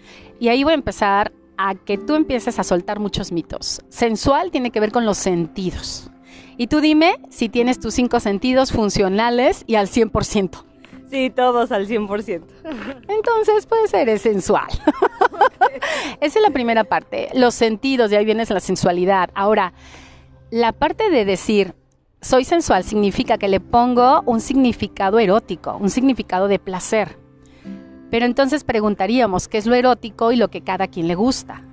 Y 0.41 0.49
ahí 0.49 0.65
voy 0.65 0.73
a 0.73 0.77
empezar 0.77 1.33
a 1.57 1.75
que 1.75 1.99
tú 1.99 2.15
empieces 2.15 2.59
a 2.59 2.65
soltar 2.65 2.99
muchos 2.99 3.33
mitos. 3.33 3.83
Sensual 3.89 4.51
tiene 4.51 4.71
que 4.71 4.81
ver 4.81 4.93
con 4.93 5.05
los 5.05 5.19
sentidos. 5.19 6.12
Y 6.63 6.69
tú 6.69 6.81
dime 6.81 7.17
si 7.29 7.49
tienes 7.49 7.81
tus 7.81 7.95
cinco 7.95 8.21
sentidos 8.21 8.71
funcionales 8.71 9.65
y 9.67 9.75
al 9.75 9.89
100%. 9.89 10.63
Sí, 11.11 11.29
todos 11.35 11.73
al 11.73 11.89
100%. 11.89 12.45
Entonces, 13.09 13.67
puede 13.67 13.89
ser 13.89 14.17
sensual. 14.21 14.69
Esa 16.21 16.39
es 16.39 16.41
la 16.41 16.51
primera 16.51 16.85
parte. 16.85 17.31
Los 17.35 17.57
sentidos, 17.57 18.11
de 18.11 18.19
ahí 18.19 18.25
vienes 18.25 18.49
la 18.51 18.61
sensualidad. 18.61 19.31
Ahora, 19.35 19.73
la 20.53 20.71
parte 20.71 21.11
de 21.11 21.25
decir, 21.25 21.75
soy 22.21 22.45
sensual, 22.45 22.85
significa 22.85 23.39
que 23.39 23.49
le 23.49 23.59
pongo 23.59 24.23
un 24.25 24.41
significado 24.41 25.19
erótico, 25.19 25.77
un 25.81 25.91
significado 25.91 26.47
de 26.47 26.61
placer. 26.61 27.19
Pero 28.09 28.25
entonces 28.25 28.63
preguntaríamos 28.63 29.49
qué 29.49 29.59
es 29.59 29.67
lo 29.67 29.75
erótico 29.75 30.31
y 30.31 30.37
lo 30.37 30.47
que 30.47 30.61
cada 30.61 30.87
quien 30.87 31.09
le 31.09 31.17
gusta. 31.17 31.65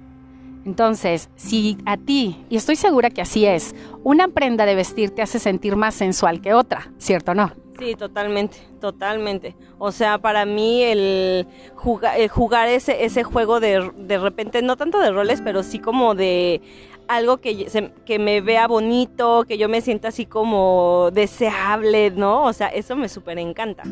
Entonces, 0.65 1.29
si 1.35 1.77
a 1.85 1.97
ti, 1.97 2.45
y 2.49 2.57
estoy 2.57 2.75
segura 2.75 3.09
que 3.09 3.21
así 3.21 3.45
es, 3.45 3.75
una 4.03 4.27
prenda 4.27 4.65
de 4.65 4.75
vestir 4.75 5.11
te 5.11 5.21
hace 5.21 5.39
sentir 5.39 5.75
más 5.75 5.95
sensual 5.95 6.41
que 6.41 6.53
otra, 6.53 6.91
¿cierto 6.97 7.31
o 7.31 7.35
no? 7.35 7.51
Sí, 7.79 7.95
totalmente, 7.95 8.57
totalmente. 8.81 9.55
O 9.77 9.93
sea, 9.93 10.17
para 10.17 10.45
mí 10.45 10.83
el, 10.83 11.47
jugar 11.75 12.67
ese, 12.67 13.05
ese 13.05 13.23
juego 13.23 13.61
de, 13.61 13.89
de 13.95 14.17
repente, 14.17 14.61
no 14.61 14.75
tanto 14.75 14.99
de 14.99 15.11
roles, 15.11 15.41
pero 15.41 15.63
sí 15.63 15.79
como 15.79 16.13
de 16.13 16.61
algo 17.07 17.37
que, 17.37 17.67
que 18.05 18.19
me 18.19 18.41
vea 18.41 18.67
bonito, 18.67 19.45
que 19.47 19.57
yo 19.57 19.69
me 19.69 19.81
sienta 19.81 20.09
así 20.09 20.25
como 20.25 21.09
deseable, 21.11 22.11
¿no? 22.11 22.43
O 22.43 22.53
sea, 22.53 22.67
eso 22.67 22.97
me 22.97 23.07
súper 23.07 23.39
encanta. 23.39 23.83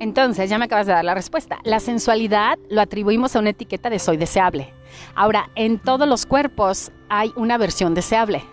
Entonces, 0.00 0.48
ya 0.48 0.58
me 0.58 0.66
acabas 0.66 0.86
de 0.86 0.92
dar 0.92 1.04
la 1.04 1.14
respuesta. 1.14 1.58
La 1.64 1.80
sensualidad 1.80 2.58
lo 2.68 2.80
atribuimos 2.80 3.34
a 3.34 3.40
una 3.40 3.50
etiqueta 3.50 3.90
de 3.90 3.98
soy 3.98 4.18
deseable. 4.18 4.72
Ahora, 5.14 5.50
en 5.54 5.78
todos 5.78 6.08
los 6.08 6.26
cuerpos 6.26 6.92
hay 7.08 7.32
una 7.36 7.58
versión 7.58 7.94
deseable. 7.94 8.44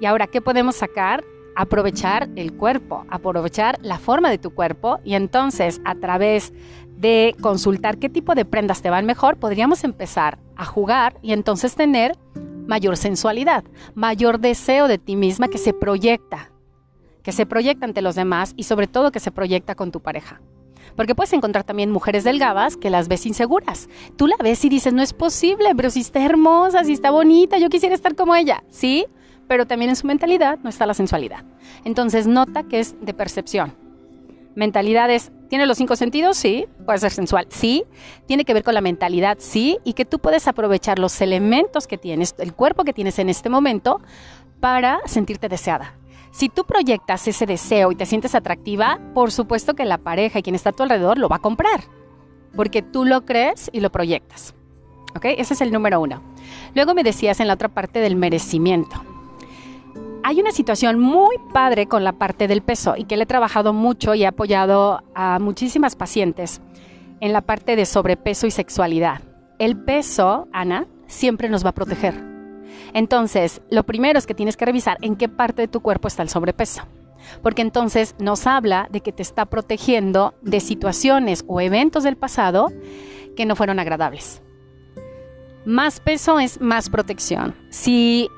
Y 0.00 0.06
ahora, 0.06 0.26
¿qué 0.26 0.40
podemos 0.40 0.76
sacar? 0.76 1.24
Aprovechar 1.56 2.28
el 2.36 2.52
cuerpo, 2.52 3.04
aprovechar 3.08 3.78
la 3.82 3.98
forma 3.98 4.30
de 4.30 4.38
tu 4.38 4.50
cuerpo 4.50 5.00
y 5.04 5.14
entonces 5.14 5.80
a 5.84 5.96
través 5.96 6.52
de 6.96 7.34
consultar 7.40 7.98
qué 7.98 8.08
tipo 8.08 8.34
de 8.34 8.44
prendas 8.44 8.82
te 8.82 8.90
van 8.90 9.06
mejor, 9.06 9.38
podríamos 9.38 9.84
empezar 9.84 10.38
a 10.56 10.64
jugar 10.64 11.16
y 11.22 11.32
entonces 11.32 11.74
tener 11.74 12.16
mayor 12.66 12.96
sensualidad, 12.96 13.64
mayor 13.94 14.40
deseo 14.40 14.88
de 14.88 14.98
ti 14.98 15.16
misma 15.16 15.48
que 15.48 15.58
se 15.58 15.72
proyecta, 15.72 16.50
que 17.22 17.32
se 17.32 17.46
proyecta 17.46 17.86
ante 17.86 18.02
los 18.02 18.14
demás 18.14 18.52
y 18.56 18.64
sobre 18.64 18.86
todo 18.86 19.10
que 19.10 19.20
se 19.20 19.30
proyecta 19.30 19.74
con 19.74 19.90
tu 19.90 20.00
pareja. 20.00 20.40
Porque 20.98 21.14
puedes 21.14 21.32
encontrar 21.32 21.62
también 21.62 21.92
mujeres 21.92 22.24
delgadas 22.24 22.76
que 22.76 22.90
las 22.90 23.06
ves 23.06 23.24
inseguras. 23.24 23.88
Tú 24.16 24.26
la 24.26 24.34
ves 24.42 24.64
y 24.64 24.68
dices, 24.68 24.92
no 24.92 25.00
es 25.00 25.12
posible, 25.12 25.72
pero 25.76 25.90
si 25.90 26.00
está 26.00 26.24
hermosa, 26.24 26.82
si 26.82 26.92
está 26.92 27.12
bonita, 27.12 27.56
yo 27.56 27.68
quisiera 27.68 27.94
estar 27.94 28.16
como 28.16 28.34
ella. 28.34 28.64
Sí, 28.68 29.06
pero 29.46 29.64
también 29.64 29.90
en 29.90 29.94
su 29.94 30.08
mentalidad 30.08 30.58
no 30.64 30.68
está 30.68 30.86
la 30.86 30.94
sensualidad. 30.94 31.44
Entonces 31.84 32.26
nota 32.26 32.64
que 32.64 32.80
es 32.80 32.96
de 33.00 33.14
percepción. 33.14 33.76
Mentalidad 34.56 35.08
es, 35.08 35.30
¿tiene 35.48 35.66
los 35.66 35.78
cinco 35.78 35.94
sentidos? 35.94 36.36
Sí. 36.36 36.66
Puede 36.84 36.98
ser 36.98 37.12
sensual, 37.12 37.46
sí. 37.48 37.84
Tiene 38.26 38.44
que 38.44 38.52
ver 38.52 38.64
con 38.64 38.74
la 38.74 38.80
mentalidad, 38.80 39.38
sí. 39.38 39.78
Y 39.84 39.92
que 39.92 40.04
tú 40.04 40.18
puedes 40.18 40.48
aprovechar 40.48 40.98
los 40.98 41.20
elementos 41.20 41.86
que 41.86 41.96
tienes, 41.96 42.34
el 42.38 42.54
cuerpo 42.54 42.82
que 42.82 42.92
tienes 42.92 43.20
en 43.20 43.28
este 43.28 43.48
momento 43.48 44.00
para 44.58 44.98
sentirte 45.06 45.48
deseada. 45.48 45.94
Si 46.30 46.48
tú 46.48 46.64
proyectas 46.64 47.26
ese 47.26 47.46
deseo 47.46 47.90
y 47.92 47.96
te 47.96 48.06
sientes 48.06 48.34
atractiva, 48.34 49.00
por 49.14 49.32
supuesto 49.32 49.74
que 49.74 49.84
la 49.84 49.98
pareja 49.98 50.38
y 50.38 50.42
quien 50.42 50.54
está 50.54 50.70
a 50.70 50.72
tu 50.72 50.82
alrededor 50.82 51.18
lo 51.18 51.28
va 51.28 51.36
a 51.36 51.40
comprar, 51.40 51.80
porque 52.54 52.82
tú 52.82 53.04
lo 53.04 53.24
crees 53.24 53.70
y 53.72 53.80
lo 53.80 53.90
proyectas. 53.90 54.54
¿Ok? 55.16 55.24
Ese 55.24 55.54
es 55.54 55.60
el 55.60 55.72
número 55.72 56.00
uno. 56.00 56.22
Luego 56.74 56.94
me 56.94 57.02
decías 57.02 57.40
en 57.40 57.48
la 57.48 57.54
otra 57.54 57.68
parte 57.68 58.00
del 58.00 58.16
merecimiento. 58.16 59.02
Hay 60.22 60.40
una 60.40 60.52
situación 60.52 60.98
muy 61.00 61.36
padre 61.52 61.86
con 61.86 62.04
la 62.04 62.12
parte 62.12 62.48
del 62.48 62.60
peso 62.60 62.94
y 62.96 63.04
que 63.04 63.16
le 63.16 63.22
he 63.22 63.26
trabajado 63.26 63.72
mucho 63.72 64.14
y 64.14 64.24
he 64.24 64.26
apoyado 64.26 65.02
a 65.14 65.38
muchísimas 65.38 65.96
pacientes 65.96 66.60
en 67.20 67.32
la 67.32 67.40
parte 67.40 67.76
de 67.76 67.86
sobrepeso 67.86 68.46
y 68.46 68.50
sexualidad. 68.50 69.22
El 69.58 69.76
peso, 69.76 70.46
Ana, 70.52 70.86
siempre 71.06 71.48
nos 71.48 71.64
va 71.64 71.70
a 71.70 71.74
proteger 71.74 72.27
entonces, 72.94 73.60
lo 73.70 73.84
primero 73.84 74.18
es 74.18 74.26
que 74.26 74.34
tienes 74.34 74.56
que 74.56 74.64
revisar 74.64 74.98
en 75.00 75.16
qué 75.16 75.28
parte 75.28 75.62
de 75.62 75.68
tu 75.68 75.80
cuerpo 75.80 76.08
está 76.08 76.22
el 76.22 76.28
sobrepeso. 76.28 76.82
Porque 77.42 77.62
entonces 77.62 78.14
nos 78.18 78.46
habla 78.46 78.88
de 78.90 79.00
que 79.00 79.12
te 79.12 79.22
está 79.22 79.46
protegiendo 79.46 80.34
de 80.42 80.60
situaciones 80.60 81.44
o 81.46 81.60
eventos 81.60 82.04
del 82.04 82.16
pasado 82.16 82.68
que 83.36 83.46
no 83.46 83.56
fueron 83.56 83.78
agradables. 83.78 84.42
Más 85.64 86.00
peso 86.00 86.38
es 86.40 86.60
más 86.60 86.88
protección. 86.88 87.54
Si 87.70 88.28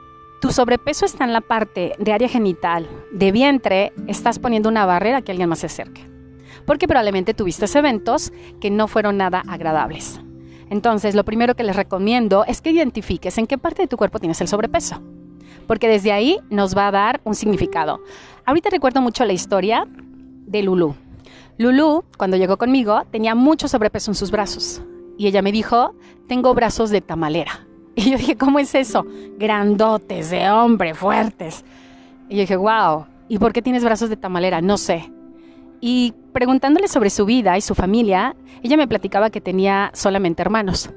tu 0.40 0.50
sobrepeso 0.50 1.04
está 1.04 1.25
en 1.25 1.32
la 1.32 1.42
parte 1.42 1.92
de 1.99 2.12
área 2.12 2.28
genital, 2.28 2.88
de 3.12 3.30
vientre, 3.30 3.92
estás 4.08 4.38
poniendo 4.38 4.68
una 4.68 4.87
barrera 4.87 5.22
que 5.22 5.32
alguien 5.32 5.49
más 5.49 5.60
se 5.60 5.66
acerque. 5.66 6.08
Porque 6.66 6.88
probablemente 6.88 7.34
tuviste 7.34 7.66
eventos 7.78 8.32
que 8.60 8.70
no 8.70 8.88
fueron 8.88 9.16
nada 9.16 9.42
agradables. 9.46 10.20
Entonces, 10.71 11.15
lo 11.15 11.25
primero 11.25 11.55
que 11.55 11.65
les 11.65 11.77
recomiendo 11.77 12.45
es 12.47 12.61
que 12.61 12.71
identifiques 12.71 13.37
en 13.39 13.47
qué 13.47 13.59
parte 13.59 13.83
de 13.83 13.89
tu 13.89 13.97
cuerpo 13.97 14.21
tienes 14.21 14.41
el 14.41 14.49
sobrepeso, 14.49 15.03
porque 15.67 15.89
desde 15.89 16.12
ahí 16.12 16.39
nos 16.49 16.77
va 16.77 16.87
a 16.87 16.93
dar 16.93 17.21
un 17.25 17.35
significado. 17.35 18.00
Ahorita 18.47 18.71
recuerdo 18.71 19.03
mucho 19.03 19.25
la 19.25 19.33
historia 19.33 19.87
de 19.89 20.62
Lulu. 20.62 20.95
Lulu, 21.59 22.05
cuando 22.17 22.37
llegó 22.37 22.57
conmigo, 22.57 23.03
tenía 23.11 23.35
mucho 23.35 23.69
sobrepeso 23.69 24.12
en 24.12 24.15
sus 24.15 24.31
brazos 24.31 24.81
y 25.19 25.27
ella 25.27 25.43
me 25.43 25.53
dijo, 25.53 25.95
tengo 26.29 26.55
brazos 26.55 26.89
de 26.91 27.03
tamalera. 27.03 27.67
Y 27.97 28.12
yo 28.12 28.17
dije, 28.17 28.37
¿cómo 28.37 28.59
es 28.61 28.75
eso? 28.75 29.05
Grandotes, 29.37 30.31
de 30.31 30.49
hombre, 30.49 30.95
fuertes. 30.95 31.65
Y 32.31 32.37
yo 32.37 32.41
dije, 32.43 32.57
wow, 32.57 33.05
¿y 33.29 33.39
por 33.39 33.53
qué 33.53 33.61
tienes 33.61 33.85
brazos 33.85 34.09
de 34.09 34.17
tamalera? 34.17 34.62
No 34.62 34.79
sé. 34.79 35.12
Y 35.80 36.14
preguntándole 36.32 36.88
sobre 36.88 37.10
su 37.10 37.25
vida 37.25 37.56
y 37.56 37.60
su 37.60 37.75
familia, 37.75 38.37
ella 38.62 38.76
me 38.76 38.88
platicaba 38.88 39.30
que 39.30 39.40
tenía 39.40 39.90
solamente 39.94 40.42
hermanos 40.42 40.90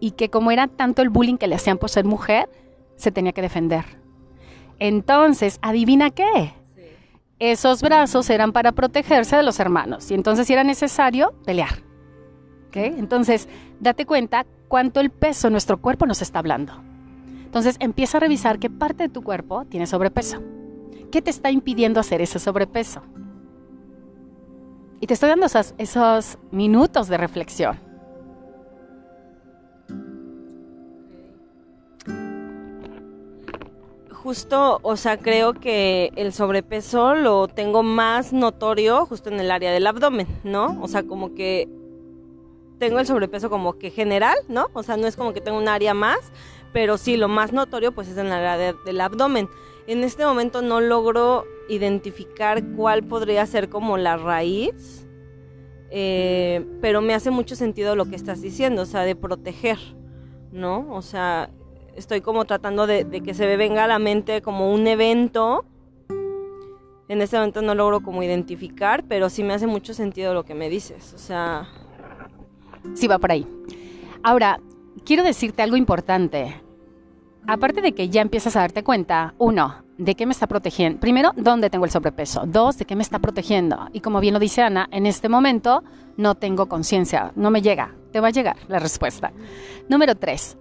y 0.00 0.10
que 0.12 0.28
como 0.28 0.50
era 0.50 0.66
tanto 0.66 1.02
el 1.02 1.08
bullying 1.08 1.36
que 1.38 1.46
le 1.46 1.54
hacían 1.54 1.78
por 1.78 1.88
ser 1.88 2.04
mujer, 2.04 2.48
se 2.96 3.10
tenía 3.10 3.32
que 3.32 3.42
defender. 3.42 3.84
Entonces, 4.78 5.58
adivina 5.62 6.10
qué. 6.10 6.52
Esos 7.38 7.82
brazos 7.82 8.28
eran 8.30 8.52
para 8.52 8.72
protegerse 8.72 9.36
de 9.36 9.42
los 9.42 9.60
hermanos 9.60 10.10
y 10.10 10.14
entonces 10.14 10.48
era 10.50 10.64
necesario 10.64 11.34
pelear. 11.44 11.86
Entonces, 12.84 13.48
date 13.80 14.04
cuenta 14.04 14.44
cuánto 14.68 15.00
el 15.00 15.10
peso 15.10 15.48
nuestro 15.50 15.78
cuerpo 15.78 16.06
nos 16.06 16.20
está 16.22 16.40
hablando. 16.40 16.74
Entonces, 17.44 17.76
empieza 17.80 18.18
a 18.18 18.20
revisar 18.20 18.58
qué 18.58 18.68
parte 18.68 19.04
de 19.04 19.08
tu 19.08 19.22
cuerpo 19.22 19.64
tiene 19.64 19.86
sobrepeso. 19.86 20.42
¿Qué 21.10 21.22
te 21.22 21.30
está 21.30 21.50
impidiendo 21.50 22.00
hacer 22.00 22.20
ese 22.20 22.38
sobrepeso? 22.38 23.02
Y 25.00 25.06
te 25.06 25.14
estoy 25.14 25.28
dando 25.28 25.46
esos, 25.46 26.38
minutos 26.50 27.08
de 27.08 27.18
reflexión. 27.18 27.78
Justo, 34.10 34.80
o 34.82 34.96
sea, 34.96 35.18
creo 35.18 35.54
que 35.54 36.12
el 36.16 36.32
sobrepeso 36.32 37.14
lo 37.14 37.46
tengo 37.46 37.82
más 37.82 38.32
notorio 38.32 39.06
justo 39.06 39.28
en 39.28 39.38
el 39.38 39.50
área 39.50 39.70
del 39.70 39.86
abdomen, 39.86 40.26
¿no? 40.42 40.78
O 40.82 40.88
sea, 40.88 41.04
como 41.04 41.34
que 41.34 41.68
tengo 42.78 42.98
el 42.98 43.06
sobrepeso 43.06 43.50
como 43.50 43.78
que 43.78 43.90
general, 43.90 44.36
¿no? 44.48 44.68
O 44.72 44.82
sea, 44.82 44.96
no 44.96 45.06
es 45.06 45.14
como 45.14 45.32
que 45.32 45.40
tengo 45.40 45.58
un 45.58 45.68
área 45.68 45.94
más, 45.94 46.18
pero 46.72 46.98
sí, 46.98 47.16
lo 47.16 47.28
más 47.28 47.52
notorio 47.52 47.92
pues 47.92 48.08
es 48.08 48.16
en 48.16 48.26
el 48.26 48.32
área 48.32 48.72
del 48.72 49.00
abdomen. 49.00 49.48
En 49.86 50.02
este 50.02 50.24
momento 50.24 50.62
no 50.62 50.80
logro 50.80 51.44
identificar 51.68 52.64
cuál 52.74 53.04
podría 53.04 53.46
ser 53.46 53.68
como 53.68 53.96
la 53.96 54.16
raíz, 54.16 55.06
eh, 55.90 56.66
pero 56.80 57.00
me 57.00 57.14
hace 57.14 57.30
mucho 57.30 57.54
sentido 57.54 57.94
lo 57.94 58.06
que 58.06 58.16
estás 58.16 58.42
diciendo, 58.42 58.82
o 58.82 58.86
sea, 58.86 59.02
de 59.02 59.14
proteger, 59.14 59.78
¿no? 60.50 60.92
O 60.92 61.02
sea, 61.02 61.50
estoy 61.94 62.20
como 62.20 62.44
tratando 62.46 62.88
de, 62.88 63.06
que 63.24 63.32
se 63.32 63.46
me 63.46 63.56
venga 63.56 63.84
a 63.84 63.86
la 63.86 64.00
mente 64.00 64.42
como 64.42 64.72
un 64.72 64.88
evento. 64.88 65.64
En 67.08 67.22
este 67.22 67.36
momento 67.36 67.62
no 67.62 67.76
logro 67.76 68.00
como 68.00 68.24
identificar, 68.24 69.04
pero 69.04 69.30
sí 69.30 69.44
me 69.44 69.54
hace 69.54 69.68
mucho 69.68 69.94
sentido 69.94 70.34
lo 70.34 70.44
que 70.44 70.54
me 70.54 70.68
dices, 70.68 71.14
o 71.14 71.18
sea... 71.18 71.68
Sí, 72.94 73.06
va 73.06 73.18
por 73.18 73.30
ahí. 73.30 73.46
Ahora, 74.24 74.60
quiero 75.04 75.22
decirte 75.22 75.62
algo 75.62 75.76
importante 75.76 76.65
aparte 77.46 77.80
de 77.80 77.92
que 77.92 78.08
ya 78.08 78.22
empiezas 78.22 78.56
a 78.56 78.60
darte 78.60 78.82
cuenta, 78.82 79.34
uno, 79.38 79.86
de 79.98 80.14
qué 80.14 80.26
me 80.26 80.32
está 80.32 80.46
protegiendo. 80.46 81.00
Primero, 81.00 81.32
dónde 81.36 81.70
tengo 81.70 81.84
el 81.84 81.90
sobrepeso. 81.90 82.42
Dos, 82.46 82.78
de 82.78 82.84
qué 82.84 82.96
me 82.96 83.02
está 83.02 83.18
protegiendo. 83.18 83.88
Y 83.92 84.00
como 84.00 84.20
bien 84.20 84.34
lo 84.34 84.40
dice 84.40 84.62
Ana, 84.62 84.88
en 84.90 85.06
este 85.06 85.28
momento 85.28 85.82
no 86.16 86.34
tengo 86.34 86.66
conciencia, 86.66 87.32
no 87.34 87.50
me 87.50 87.62
llega. 87.62 87.94
Te 88.12 88.20
va 88.20 88.28
a 88.28 88.32
llegar 88.32 88.56
la 88.68 88.78
respuesta. 88.78 89.32
Número 89.88 90.14
tres, 90.14 90.56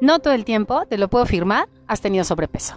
no 0.00 0.18
todo 0.18 0.34
el 0.34 0.44
tiempo, 0.44 0.84
te 0.86 0.98
lo 0.98 1.08
puedo 1.08 1.26
firmar, 1.26 1.68
has 1.86 2.00
tenido 2.00 2.24
sobrepeso. 2.24 2.76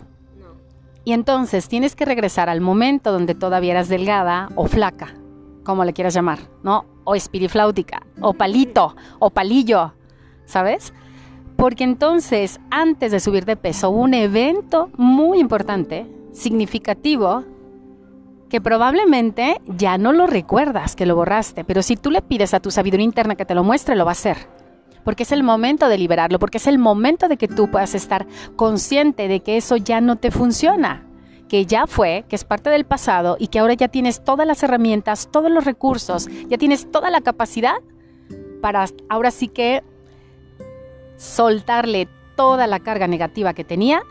Y 1.04 1.14
entonces 1.14 1.68
tienes 1.68 1.96
que 1.96 2.06
regresar 2.06 2.50
al 2.50 2.62
momento 2.62 3.12
donde 3.12 3.36
todavía 3.36 3.72
eras 3.72 3.90
delgada 3.90 4.50
o 4.56 4.68
flaca, 4.68 5.14
como 5.64 5.86
le 5.86 5.94
quieras 5.94 6.14
llamar, 6.14 6.40
¿no? 6.64 6.86
O 7.04 7.16
espirifláutica, 7.16 8.06
o 8.22 8.34
palito, 8.34 8.96
o 9.20 9.30
palillo, 9.30 9.94
¿sabes? 10.46 10.94
Porque 11.58 11.84
entonces, 11.84 12.60
antes 12.70 13.12
de 13.12 13.20
subir 13.20 13.46
de 13.46 13.56
peso, 13.56 13.90
hubo 13.90 14.02
un 14.02 14.14
evento 14.14 14.90
muy 14.98 15.40
importante, 15.40 16.06
significativo, 16.34 17.44
que 18.50 18.62
probablemente 18.62 19.62
ya 19.66 19.98
no 19.98 20.14
lo 20.14 20.28
recuerdas, 20.28 20.96
que 20.96 21.06
lo 21.06 21.16
borraste, 21.16 21.64
pero 21.64 21.82
si 21.82 21.96
tú 21.96 22.12
le 22.12 22.22
pides 22.22 22.54
a 22.54 22.60
tu 22.60 22.72
sabiduría 22.72 23.06
interna 23.06 23.36
que 23.36 23.46
te 23.46 23.56
lo 23.56 23.64
muestre, 23.64 23.96
lo 23.96 24.06
va 24.06 24.12
a 24.12 24.14
hacer. 24.14 24.38
Porque 25.04 25.24
es 25.24 25.32
el 25.32 25.44
momento 25.44 25.88
de 25.88 25.98
liberarlo, 25.98 26.40
porque 26.40 26.58
es 26.58 26.68
el 26.68 26.80
momento 26.80 27.28
de 27.28 27.38
que 27.38 27.48
tú 27.48 27.70
puedas 27.70 27.96
estar 27.96 28.26
consciente 28.56 29.28
de 29.28 29.42
que 29.42 29.58
eso 29.58 29.78
ya 29.78 30.02
no 30.02 30.16
te 30.18 30.32
funciona, 30.32 31.06
que 31.48 31.66
ya 31.66 31.86
fue, 31.88 32.26
que 32.28 32.36
es 32.36 32.44
parte 32.44 32.70
del 32.70 32.86
pasado 32.86 33.38
y 33.40 33.48
que 33.48 33.60
ahora 33.60 33.76
ya 33.76 33.88
tienes 33.88 34.24
todas 34.24 34.48
las 34.48 34.64
herramientas, 34.64 35.30
todos 35.32 35.52
los 35.52 35.66
recursos, 35.66 36.28
ya 36.48 36.58
tienes 36.58 36.92
toda 36.92 37.10
la 37.12 37.22
capacidad 37.22 37.76
para 38.62 38.86
ahora 39.10 39.32
sí 39.32 39.48
que 39.48 39.84
soltarle 41.18 42.08
toda 42.36 42.68
la 42.68 42.80
carga 42.80 43.08
negativa 43.08 43.54
que 43.54 43.64
tenía 43.64 44.04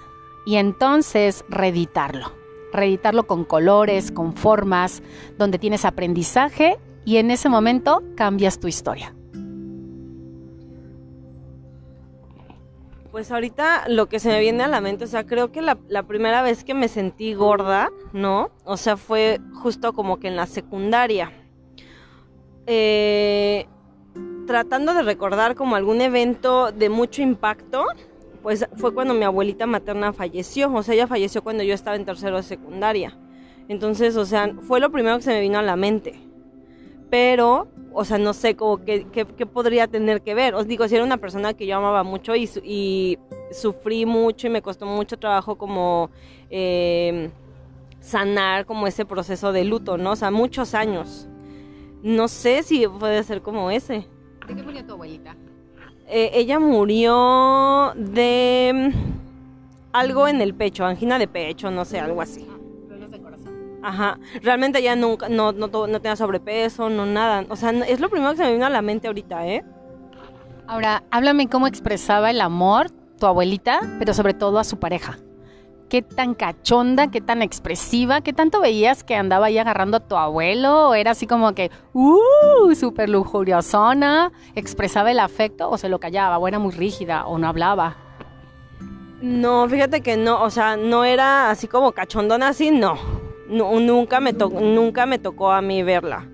y 0.47 0.57
entonces 0.57 1.45
reeditarlo. 1.49 2.33
Reeditarlo 2.73 3.27
con 3.27 3.45
colores, 3.45 4.11
con 4.11 4.35
formas, 4.35 5.03
donde 5.39 5.59
tienes 5.59 5.85
aprendizaje 5.85 6.79
y 7.05 7.19
en 7.19 7.31
ese 7.31 7.49
momento 7.49 8.03
cambias 8.17 8.59
tu 8.59 8.69
historia. 8.69 9.15
Pues 13.11 13.31
ahorita 13.31 13.85
lo 13.87 14.09
que 14.09 14.19
se 14.19 14.29
me 14.29 14.41
viene 14.41 14.65
a 14.65 14.69
la 14.69 14.81
mente, 14.81 15.05
o 15.05 15.07
sea, 15.07 15.25
creo 15.25 15.53
que 15.53 15.63
la, 15.63 15.77
primera 16.03 16.43
vez 16.43 16.65
que 16.65 16.75
me 16.75 16.89
sentí 16.89 17.33
gorda, 17.33 17.91
¿no? 18.13 18.51
O 18.65 18.77
sea, 18.77 18.97
fue 18.97 19.39
justo 19.63 19.93
como 19.93 20.19
que 20.19 20.27
en 20.27 20.35
la 20.35 20.47
secundaria. 20.47 21.31
Eh, 22.67 23.69
tratando 24.47 24.95
de 24.95 25.03
recordar 25.03 25.55
como 25.55 25.77
algún 25.77 26.01
evento 26.01 26.73
de 26.73 26.89
mucho 26.89 27.23
impacto, 27.23 27.85
pues 28.43 28.67
fue 28.77 28.93
cuando 28.93 29.15
mi 29.15 29.25
abuelita 29.25 29.67
materna 29.67 30.13
falleció, 30.13 30.73
o 30.73 30.83
sea, 30.83 30.95
ella 30.95 31.07
falleció 31.07 31.43
cuando 31.43 31.63
yo 31.63 31.75
estaba 31.75 31.97
en 31.97 32.05
tercero 32.05 32.37
de 32.37 32.43
secundaria. 32.43 33.17
Entonces, 33.69 34.17
o 34.17 34.27
sea, 34.27 34.55
fue 34.61 34.81
lo 34.81 34.91
primero 34.91 35.17
que 35.17 35.23
se 35.23 35.33
me 35.33 35.41
vino 35.41 35.59
a 35.59 35.63
la 35.63 35.77
mente. 35.77 36.21
Pero, 37.09 37.69
o 37.93 38.05
sea, 38.05 38.19
no 38.19 38.35
sé 38.35 38.57
cómo 38.57 38.85
qué, 38.85 39.07
podría 39.51 39.87
tener 39.87 40.21
que 40.21 40.35
ver. 40.35 40.55
Os 40.55 40.67
digo, 40.67 40.87
si 40.89 40.95
era 40.95 41.05
una 41.05 41.17
persona 41.17 41.55
que 41.55 41.67
yo 41.67 41.77
amaba 41.77 42.03
mucho 42.03 42.35
y, 42.37 43.19
sufrí 43.51 44.05
mucho 44.05 44.49
y 44.49 44.51
me 44.51 44.63
costó 44.63 44.85
mucho 44.85 45.17
trabajo 45.17 45.57
como 45.57 46.11
em, 46.51 47.31
sanar 48.01 48.67
como 48.67 48.87
ese 48.87 49.05
proceso 49.05 49.53
de 49.53 49.65
luto, 49.65 49.97
¿no? 49.97 50.13
O 50.13 50.17
sea, 50.17 50.31
muchos 50.31 50.75
años. 50.75 51.29
No 52.03 52.29
sé 52.29 52.63
si 52.63 52.87
puede 52.87 53.23
ser 53.23 53.41
como 53.41 53.71
ese. 53.71 54.07
¿De 54.47 54.55
qué 54.55 54.63
murió 54.63 54.85
tu 54.85 54.93
abuelita? 54.93 55.37
Eh, 56.07 56.31
ella 56.35 56.59
murió 56.59 57.93
de 57.97 58.93
algo 59.93 60.29
en 60.29 60.41
el 60.41 60.55
pecho, 60.55 60.85
angina 60.85 61.19
de 61.19 61.29
pecho, 61.29 61.71
no 61.71 61.85
sé, 61.85 61.99
algo 61.99 62.21
así. 62.21 62.47
Ah, 62.51 63.19
corazón. 63.23 63.79
Ajá, 63.83 64.19
realmente 64.43 64.81
ella 64.81 64.97
nunca, 64.97 65.29
no, 65.29 65.53
no, 65.53 65.69
no 65.69 66.01
tenía 66.01 66.17
sobrepeso, 66.17 66.91
no 66.91 67.07
nada. 67.07 67.47
O 67.49 67.57
sea, 67.57 67.71
es 67.71 68.01
lo 68.01 68.11
primero 68.11 68.33
que 68.33 68.39
se 68.39 68.45
me 68.45 68.53
vino 68.53 68.67
a 68.67 68.71
la 68.71 68.83
mente 68.83 69.07
ahorita, 69.07 69.47
¿eh? 69.47 69.65
Ahora, 70.67 71.05
háblame 71.11 71.49
cómo 71.49 71.67
expresaba 71.67 72.31
el 72.31 72.41
amor 72.41 72.91
tu 73.19 73.27
abuelita, 73.27 73.81
pero 73.99 74.13
sobre 74.13 74.35
todo 74.35 74.59
a 74.59 74.65
su 74.65 74.79
pareja 74.79 75.19
qué 75.89 76.03
tan 76.03 76.35
cachonda, 76.35 77.11
qué 77.11 77.21
tan 77.21 77.43
expresiva, 77.43 78.21
qué 78.21 78.33
tanto 78.33 78.61
veías 78.61 79.05
que 79.05 79.15
andaba 79.15 79.47
ahí 79.47 79.59
agarrando 79.59 79.99
a 79.99 80.01
tu 80.01 80.17
abuelo, 80.17 80.89
o 80.91 80.95
era 80.95 81.13
así 81.13 81.27
como 81.27 81.55
que, 81.55 81.71
uh, 81.93 82.75
súper 82.75 83.09
lujuriosona, 83.09 84.33
expresaba 84.55 85.11
el 85.11 85.21
afecto 85.21 85.71
o 85.71 85.79
se 85.79 85.89
lo 85.89 86.01
callaba, 86.01 86.39
o 86.39 86.49
era 86.49 86.59
muy 86.59 86.73
rígida 86.73 87.27
o 87.27 87.39
no 87.39 87.49
hablaba. 87.49 87.97
No, 89.21 89.67
fíjate 89.69 90.03
que 90.03 90.17
no, 90.17 90.43
o 90.43 90.51
sea, 90.51 90.77
no 90.77 91.05
era 91.05 91.51
así 91.51 91.67
como 91.67 91.93
cachondona, 91.93 92.49
así, 92.49 92.71
no. 92.71 92.99
nunca, 93.49 94.21
me 94.21 94.33
nunca 94.33 95.07
me 95.07 95.19
tocó 95.19 95.51
a 95.51 95.63
mí 95.63 95.83
verla. 95.83 96.29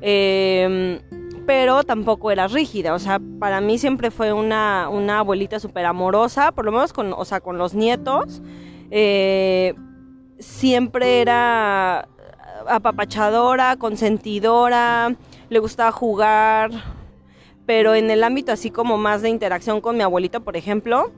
Em, 0.00 1.00
pero 1.46 1.84
tampoco 1.84 2.30
era 2.30 2.46
rígida, 2.46 2.94
o 2.94 2.98
sea, 2.98 3.20
para 3.38 3.60
mí 3.60 3.78
siempre 3.78 4.10
fue 4.10 4.32
una, 4.32 4.88
una 4.90 5.20
abuelita 5.20 5.58
súper 5.60 5.86
amorosa, 5.86 6.52
por 6.52 6.66
lo 6.66 6.72
menos 6.72 6.92
con, 6.92 7.14
o 7.14 7.24
sea, 7.24 7.40
con 7.40 7.56
los 7.58 7.74
nietos. 7.74 8.42
Eh, 8.90 9.74
siempre 10.38 11.20
era 11.20 12.08
apapachadora, 12.68 13.76
consentidora, 13.76 15.16
le 15.48 15.58
gustaba 15.58 15.92
jugar, 15.92 16.70
pero 17.66 17.94
en 17.94 18.10
el 18.10 18.24
ámbito 18.24 18.52
así 18.52 18.70
como 18.70 18.96
más 18.96 19.22
de 19.22 19.28
interacción 19.28 19.80
con 19.80 19.96
mi 19.96 20.02
abuelito, 20.02 20.42
por 20.42 20.56
ejemplo, 20.56 21.12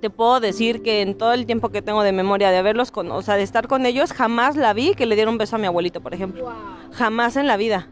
te 0.00 0.10
puedo 0.10 0.40
decir 0.40 0.82
que 0.82 1.00
en 1.00 1.16
todo 1.16 1.32
el 1.32 1.46
tiempo 1.46 1.68
que 1.68 1.80
tengo 1.80 2.02
de 2.02 2.12
memoria 2.12 2.50
de 2.50 2.58
haberlos 2.58 2.90
con, 2.90 3.10
o 3.10 3.22
sea, 3.22 3.36
de 3.36 3.42
estar 3.42 3.68
con 3.68 3.86
ellos, 3.86 4.12
jamás 4.12 4.56
la 4.56 4.72
vi 4.72 4.94
que 4.94 5.06
le 5.06 5.14
dieron 5.14 5.34
un 5.34 5.38
beso 5.38 5.56
a 5.56 5.58
mi 5.58 5.66
abuelito, 5.66 6.00
por 6.00 6.12
ejemplo. 6.12 6.52
Jamás 6.92 7.36
en 7.36 7.46
la 7.46 7.56
vida, 7.56 7.88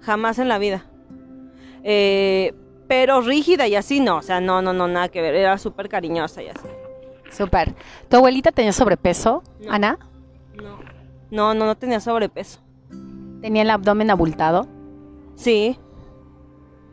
jamás 0.00 0.38
en 0.38 0.48
la 0.48 0.58
vida. 0.58 0.84
Eh, 1.82 2.54
pero 2.86 3.22
rígida 3.22 3.66
y 3.66 3.76
así 3.76 4.00
no, 4.00 4.18
o 4.18 4.22
sea, 4.22 4.40
no, 4.40 4.60
no, 4.60 4.72
no, 4.72 4.88
nada 4.88 5.08
que 5.08 5.22
ver, 5.22 5.34
era 5.34 5.56
súper 5.58 5.88
cariñosa 5.88 6.42
y 6.42 6.48
así. 6.48 6.68
Súper. 7.30 7.74
¿Tu 8.08 8.16
abuelita 8.16 8.52
tenía 8.52 8.72
sobrepeso, 8.72 9.42
Ana? 9.68 9.98
No. 10.54 10.78
No, 11.30 11.54
no, 11.54 11.66
no 11.66 11.76
tenía 11.76 12.00
sobrepeso. 12.00 12.60
¿Tenía 13.40 13.62
el 13.62 13.70
abdomen 13.70 14.10
abultado? 14.10 14.66
Sí. 15.34 15.78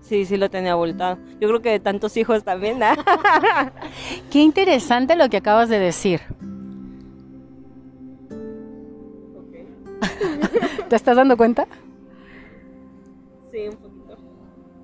Sí, 0.02 0.26
sí 0.26 0.36
lo 0.36 0.50
tenía 0.50 0.74
abultado. 0.74 1.18
Yo 1.40 1.48
creo 1.48 1.62
que 1.62 1.70
de 1.70 1.80
tantos 1.80 2.18
hijos 2.18 2.44
también. 2.44 2.80
Qué 4.32 4.40
interesante 4.40 5.16
lo 5.16 5.30
que 5.30 5.38
acabas 5.38 5.70
de 5.70 5.80
decir. 5.80 6.22
¿Te 10.90 10.96
estás 10.96 11.16
dando 11.16 11.38
cuenta? 11.38 11.68
Sí, 13.52 13.68
un 13.70 13.76
poco. 13.78 13.91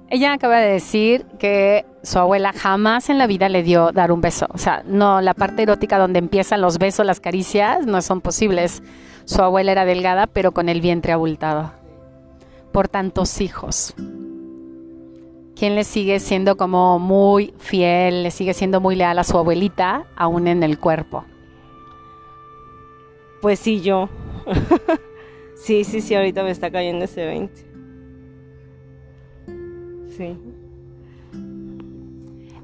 Ella 0.09 0.31
acaba 0.31 0.59
de 0.59 0.71
decir 0.71 1.25
que 1.37 1.85
su 2.01 2.17
abuela 2.17 2.53
jamás 2.53 3.09
en 3.09 3.17
la 3.17 3.27
vida 3.27 3.49
le 3.49 3.61
dio 3.61 3.91
dar 3.91 4.13
un 4.13 4.21
beso. 4.21 4.47
O 4.53 4.57
sea, 4.57 4.81
no, 4.85 5.19
la 5.19 5.33
parte 5.33 5.63
erótica 5.63 5.97
donde 5.97 6.19
empiezan 6.19 6.61
los 6.61 6.77
besos, 6.77 7.05
las 7.05 7.19
caricias, 7.19 7.85
no 7.85 8.01
son 8.01 8.21
posibles. 8.21 8.81
Su 9.25 9.41
abuela 9.41 9.73
era 9.73 9.83
delgada, 9.83 10.25
pero 10.27 10.53
con 10.53 10.69
el 10.69 10.79
vientre 10.79 11.11
abultado. 11.11 11.73
Por 12.71 12.87
tantos 12.87 13.41
hijos. 13.41 13.93
¿Quién 15.57 15.75
le 15.75 15.83
sigue 15.83 16.19
siendo 16.21 16.55
como 16.55 16.99
muy 16.99 17.53
fiel, 17.57 18.23
le 18.23 18.31
sigue 18.31 18.53
siendo 18.53 18.79
muy 18.79 18.95
leal 18.95 19.19
a 19.19 19.25
su 19.25 19.37
abuelita, 19.37 20.05
aún 20.15 20.47
en 20.47 20.63
el 20.63 20.79
cuerpo? 20.79 21.25
Pues 23.41 23.59
sí, 23.59 23.81
yo. 23.81 24.07
sí, 25.55 25.83
sí, 25.83 25.99
sí, 25.99 26.15
ahorita 26.15 26.43
me 26.43 26.51
está 26.51 26.71
cayendo 26.71 27.03
ese 27.05 27.25
20. 27.25 27.76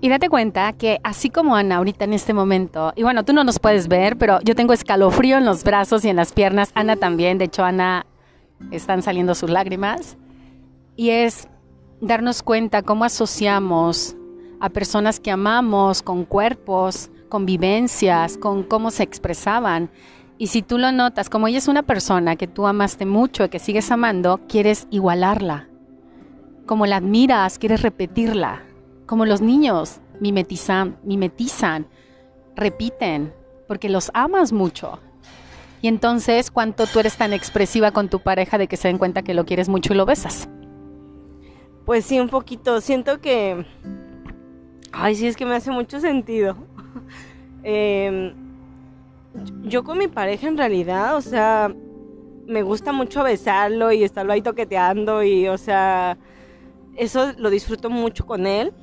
Y 0.04 0.10
date 0.10 0.28
cuenta 0.28 0.74
que 0.74 1.00
así 1.02 1.30
como 1.30 1.56
Ana 1.56 1.78
ahorita 1.78 2.04
en 2.04 2.12
este 2.12 2.34
momento, 2.34 2.92
y 2.94 3.04
bueno, 3.04 3.24
tú 3.24 3.32
no 3.32 3.46
nos 3.46 3.60
puedes 3.60 3.88
ver, 3.88 4.18
pero 4.18 4.42
yo 4.42 4.54
tengo 4.54 4.74
escalofrío 4.74 5.38
en 5.38 5.46
los 5.46 5.64
brazos 5.64 6.04
y 6.04 6.10
en 6.10 6.18
las 6.18 6.34
piernas, 6.34 6.72
Ana 6.76 6.98
también, 6.98 7.38
de 7.38 7.46
hecho 7.46 7.64
Ana 7.64 8.06
están 8.70 9.02
saliendo 9.02 9.34
sus 9.34 9.50
lágrimas, 9.50 10.18
y 10.98 11.12
es 11.12 11.48
darnos 12.02 12.44
cuenta 12.44 12.82
cómo 12.82 13.06
asociamos 13.06 14.18
a 14.60 14.68
personas 14.68 15.22
que 15.22 15.32
amamos 15.32 16.02
con 16.02 16.26
cuerpos, 16.26 17.10
con 17.30 17.46
vivencias, 17.46 18.38
con 18.38 18.64
cómo 18.64 18.92
se 18.92 19.04
expresaban. 19.04 19.90
Y 20.38 20.48
si 20.48 20.62
tú 20.62 20.78
lo 20.78 20.92
notas, 20.92 21.30
como 21.30 21.48
ella 21.48 21.60
es 21.60 21.70
una 21.70 21.84
persona 21.84 22.36
que 22.36 22.48
tú 22.48 22.68
amaste 22.68 23.06
mucho 23.06 23.46
y 23.46 23.50
que 23.50 23.60
sigues 23.60 23.90
amando, 23.90 24.42
quieres 24.50 24.86
igualarla 24.90 25.70
como 26.66 26.86
la 26.86 26.98
admiras, 26.98 27.60
quieres 27.60 27.82
repetirla. 27.82 28.64
Como 29.06 29.26
los 29.26 29.42
niños 29.42 30.00
mimetizan, 30.20 30.98
mimetizan, 31.04 31.88
repiten, 32.56 33.34
porque 33.68 33.90
los 33.90 34.12
amas 34.14 34.52
mucho. 34.52 35.00
Y 35.82 35.88
entonces, 35.88 36.50
¿cuánto 36.50 36.88
tú 36.88 37.00
eres 37.00 37.18
tan 37.18 37.34
expresiva 37.34 37.92
con 37.92 38.08
tu 38.10 38.20
pareja 38.20 38.58
de 38.58 38.68
que 38.68 38.78
se 38.78 38.88
den 38.88 38.98
cuenta 38.98 39.22
que 39.22 39.34
lo 39.34 39.46
quieres 39.46 39.68
mucho 39.68 39.94
y 39.94 39.98
lo 39.98 40.06
besas? 40.06 40.48
Pues 41.86 42.06
sí, 42.06 42.20
un 42.20 42.30
poquito. 42.30 42.80
Siento 42.80 43.20
que... 43.20 43.66
Ay, 44.94 45.16
sí, 45.16 45.28
es 45.28 45.36
que 45.36 45.46
me 45.46 45.56
hace 45.56 45.72
mucho 45.72 46.00
sentido. 46.00 46.56
Em, 47.66 48.34
yo 49.64 49.86
con 49.86 49.98
mi 49.98 50.10
pareja 50.10 50.50
en 50.50 50.58
realidad, 50.58 51.16
o 51.16 51.22
sea, 51.22 51.74
me 52.46 52.62
gusta 52.62 52.92
mucho 52.92 53.24
besarlo 53.24 53.94
y 53.94 54.04
estarlo 54.04 54.34
ahí 54.34 54.42
toqueteando 54.42 55.24
y, 55.24 55.48
o 55.48 55.58
sea, 55.58 56.18
eso 56.96 57.34
lo 57.38 57.50
disfruto 57.50 57.90
mucho 57.90 58.26
con 58.26 58.48
él. 58.48 58.74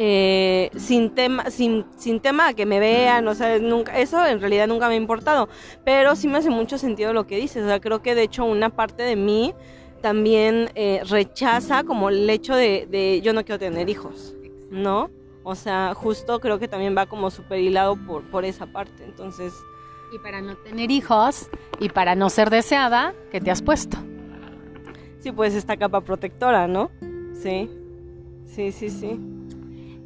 Eh, 0.00 0.70
sin 0.76 1.12
tema 1.12 1.50
sin, 1.50 1.84
sin 1.96 2.20
tema 2.20 2.54
que 2.54 2.66
me 2.66 2.78
vean, 2.78 3.26
o 3.26 3.34
sea, 3.34 3.58
nunca, 3.58 3.98
eso 3.98 4.24
en 4.24 4.40
realidad 4.40 4.68
nunca 4.68 4.86
me 4.86 4.94
ha 4.94 4.96
importado, 4.96 5.48
pero 5.84 6.14
sí 6.14 6.28
me 6.28 6.38
hace 6.38 6.50
mucho 6.50 6.78
sentido 6.78 7.12
lo 7.12 7.26
que 7.26 7.36
dices, 7.36 7.64
o 7.64 7.66
sea, 7.66 7.80
creo 7.80 8.00
que 8.00 8.14
de 8.14 8.22
hecho 8.22 8.44
una 8.44 8.70
parte 8.70 9.02
de 9.02 9.16
mí 9.16 9.54
también 10.00 10.70
eh, 10.76 11.02
rechaza 11.08 11.82
como 11.82 12.10
el 12.10 12.30
hecho 12.30 12.54
de, 12.54 12.86
de, 12.88 13.20
yo 13.22 13.32
no 13.32 13.44
quiero 13.44 13.58
tener 13.58 13.88
hijos, 13.88 14.36
¿no? 14.70 15.10
O 15.42 15.56
sea, 15.56 15.94
justo 15.94 16.38
creo 16.38 16.60
que 16.60 16.68
también 16.68 16.96
va 16.96 17.06
como 17.06 17.32
súper 17.32 17.58
hilado 17.58 17.96
por, 17.96 18.22
por 18.30 18.44
esa 18.44 18.66
parte, 18.66 19.02
entonces... 19.02 19.52
Y 20.12 20.18
para 20.20 20.40
no 20.40 20.56
tener 20.58 20.90
hijos 20.90 21.50
y 21.80 21.88
para 21.88 22.14
no 22.14 22.30
ser 22.30 22.50
deseada, 22.50 23.14
¿qué 23.32 23.40
te 23.40 23.50
has 23.50 23.62
puesto? 23.62 23.98
Sí, 25.20 25.32
pues 25.32 25.54
esta 25.54 25.76
capa 25.76 26.00
protectora, 26.00 26.66
¿no? 26.66 26.90
Sí, 27.34 27.70
sí, 28.46 28.72
sí, 28.72 28.90
sí. 28.90 29.20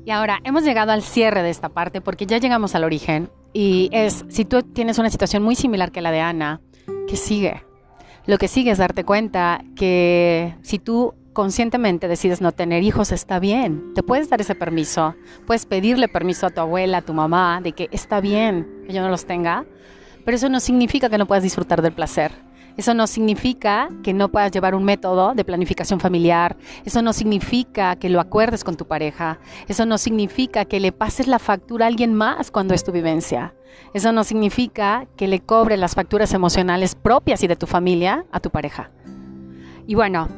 Y 0.04 0.10
ahora 0.10 0.40
hemos 0.44 0.64
llegado 0.64 0.92
al 0.92 1.02
cierre 1.02 1.42
de 1.42 1.50
esta 1.50 1.68
parte 1.68 2.00
porque 2.00 2.26
ya 2.26 2.38
llegamos 2.38 2.74
al 2.74 2.84
origen 2.84 3.30
y 3.52 3.88
es, 3.92 4.24
si 4.28 4.44
tú 4.44 4.62
tienes 4.62 4.98
una 4.98 5.10
situación 5.10 5.42
muy 5.42 5.54
similar 5.54 5.92
que 5.92 6.00
la 6.00 6.10
de 6.10 6.20
Ana, 6.20 6.60
¿qué 7.06 7.16
sigue? 7.16 7.62
Lo 8.26 8.38
que 8.38 8.48
sigue 8.48 8.70
es 8.70 8.78
darte 8.78 9.04
cuenta 9.04 9.62
que 9.76 10.56
si 10.62 10.78
tú 10.78 11.14
conscientemente 11.32 12.08
decides 12.08 12.40
no 12.40 12.52
tener 12.52 12.82
hijos, 12.82 13.10
está 13.12 13.38
bien. 13.38 13.94
Te 13.94 14.02
puedes 14.02 14.28
dar 14.28 14.40
ese 14.40 14.54
permiso. 14.54 15.14
Puedes 15.46 15.66
pedirle 15.66 16.08
permiso 16.08 16.46
a 16.46 16.50
tu 16.50 16.60
abuela, 16.60 16.98
a 16.98 17.02
tu 17.02 17.14
mamá, 17.14 17.60
de 17.62 17.72
que 17.72 17.88
está 17.90 18.20
bien 18.20 18.84
que 18.86 18.92
yo 18.92 19.02
no 19.02 19.08
los 19.08 19.24
tenga. 19.24 19.64
Pero 20.24 20.36
eso 20.36 20.48
no 20.48 20.60
significa 20.60 21.08
que 21.08 21.18
no 21.18 21.26
puedas 21.26 21.42
disfrutar 21.42 21.82
del 21.82 21.92
placer. 21.92 22.32
Eso 22.76 22.94
no 22.94 23.06
significa 23.06 23.88
que 24.02 24.12
no 24.12 24.28
puedas 24.28 24.50
llevar 24.50 24.74
un 24.74 24.84
método 24.84 25.34
de 25.34 25.44
planificación 25.44 26.00
familiar. 26.00 26.56
Eso 26.84 27.02
no 27.02 27.12
significa 27.12 27.96
que 27.96 28.08
lo 28.08 28.20
acuerdes 28.20 28.64
con 28.64 28.76
tu 28.76 28.86
pareja. 28.86 29.38
Eso 29.68 29.86
no 29.86 29.98
significa 29.98 30.64
que 30.64 30.80
le 30.80 30.92
pases 30.92 31.26
la 31.26 31.38
factura 31.38 31.86
a 31.86 31.88
alguien 31.88 32.14
más 32.14 32.50
cuando 32.50 32.74
es 32.74 32.84
tu 32.84 32.92
vivencia. 32.92 33.54
Eso 33.94 34.12
no 34.12 34.24
significa 34.24 35.06
que 35.16 35.28
le 35.28 35.40
cobre 35.40 35.76
las 35.76 35.94
facturas 35.94 36.32
emocionales 36.34 36.94
propias 36.94 37.42
y 37.42 37.46
de 37.46 37.56
tu 37.56 37.66
familia 37.66 38.24
a 38.32 38.40
tu 38.40 38.50
pareja. 38.50 38.90
Y 39.86 39.94
bueno, 39.94 40.28